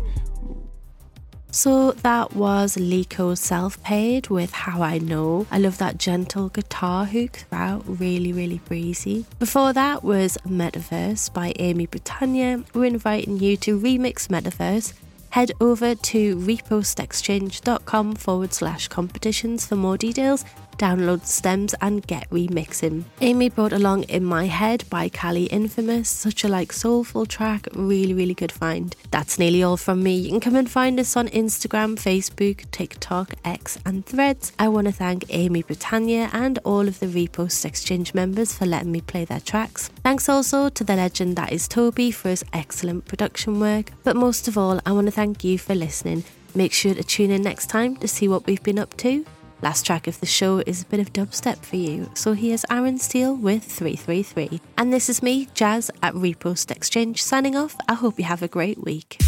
So 1.52 1.92
that 1.92 2.34
was 2.34 2.76
Leeko 2.76 3.34
Selfpaid 3.34 4.30
with 4.30 4.52
How 4.52 4.82
I 4.82 4.98
Know. 4.98 5.46
I 5.50 5.58
love 5.58 5.78
that 5.78 5.98
gentle 5.98 6.48
guitar 6.48 7.06
hook 7.06 7.44
throughout, 7.48 7.82
really, 7.86 8.32
really 8.32 8.60
breezy. 8.66 9.26
Before 9.38 9.72
that 9.72 10.04
was 10.04 10.38
Metaverse 10.46 11.32
by 11.32 11.52
Aimée 11.54 11.90
Britannia. 11.90 12.62
We're 12.72 12.84
inviting 12.84 13.38
you 13.38 13.56
to 13.58 13.78
remix 13.78 14.28
Metaverse. 14.28 14.92
Head 15.30 15.52
over 15.60 15.94
to 15.94 16.36
repostexchange.com 16.36 18.14
forward 18.16 18.52
slash 18.52 18.88
competitions 18.88 19.66
for 19.66 19.76
more 19.76 19.96
details 19.96 20.44
download 20.78 21.24
stems 21.24 21.74
and 21.80 22.06
get 22.06 22.28
remixing. 22.30 23.04
Aimée 23.20 23.54
brought 23.54 23.72
along 23.72 24.04
In 24.04 24.24
My 24.24 24.46
Head 24.46 24.84
by 24.90 25.08
Khali 25.08 25.44
Infamous, 25.44 26.08
such 26.08 26.44
a 26.44 26.48
like 26.48 26.72
soulful 26.72 27.26
track, 27.26 27.68
really, 27.74 28.14
really 28.14 28.34
good 28.34 28.52
find. 28.52 28.96
That's 29.10 29.38
nearly 29.38 29.62
all 29.62 29.76
from 29.76 30.02
me. 30.02 30.16
You 30.16 30.30
can 30.30 30.40
come 30.40 30.56
and 30.56 30.70
find 30.70 30.98
us 30.98 31.16
on 31.16 31.28
Instagram, 31.28 31.96
Facebook, 31.96 32.70
TikTok, 32.70 33.34
X, 33.44 33.78
and 33.84 34.04
Threads. 34.06 34.52
I 34.58 34.68
want 34.68 34.86
to 34.86 34.92
thank 34.92 35.26
Aimée 35.26 35.66
Britannia 35.66 36.30
and 36.32 36.58
all 36.64 36.88
of 36.88 37.00
the 37.00 37.06
Repost 37.06 37.64
Exchange 37.64 38.14
members 38.14 38.54
for 38.54 38.66
letting 38.66 38.92
me 38.92 39.00
play 39.00 39.24
their 39.24 39.40
tracks. 39.40 39.88
Thanks 40.02 40.28
also 40.28 40.68
to 40.68 40.84
the 40.84 40.96
legend 40.96 41.36
that 41.36 41.52
is 41.52 41.68
Toby 41.68 42.10
for 42.10 42.28
his 42.28 42.44
excellent 42.52 43.06
production 43.06 43.60
work. 43.60 43.92
But 44.04 44.16
most 44.16 44.48
of 44.48 44.56
all, 44.56 44.80
I 44.86 44.92
want 44.92 45.06
to 45.06 45.12
thank 45.12 45.44
you 45.44 45.58
for 45.58 45.74
listening. 45.74 46.24
Make 46.54 46.72
sure 46.72 46.94
to 46.94 47.04
tune 47.04 47.30
in 47.30 47.42
next 47.42 47.68
time 47.68 47.96
to 47.96 48.08
see 48.08 48.26
what 48.26 48.46
we've 48.46 48.62
been 48.62 48.78
up 48.78 48.96
to. 48.98 49.24
Last 49.62 49.84
track 49.84 50.06
of 50.06 50.18
the 50.20 50.26
show 50.26 50.62
is 50.66 50.82
a 50.82 50.86
bit 50.86 51.00
of 51.00 51.12
dubstep 51.12 51.58
for 51.58 51.76
you, 51.76 52.10
so 52.14 52.32
here's 52.32 52.64
Aaron 52.70 52.96
Steel 52.96 53.36
with 53.36 53.62
333. 53.62 54.58
And 54.78 54.90
this 54.90 55.10
is 55.10 55.22
me, 55.22 55.46
Jaz, 55.54 55.90
at 56.02 56.14
Repost 56.14 56.70
Exchange, 56.70 57.22
signing 57.22 57.54
off. 57.56 57.76
I 57.86 57.92
hope 57.92 58.18
you 58.18 58.24
have 58.24 58.42
a 58.42 58.48
great 58.48 58.82
week. 58.82 59.18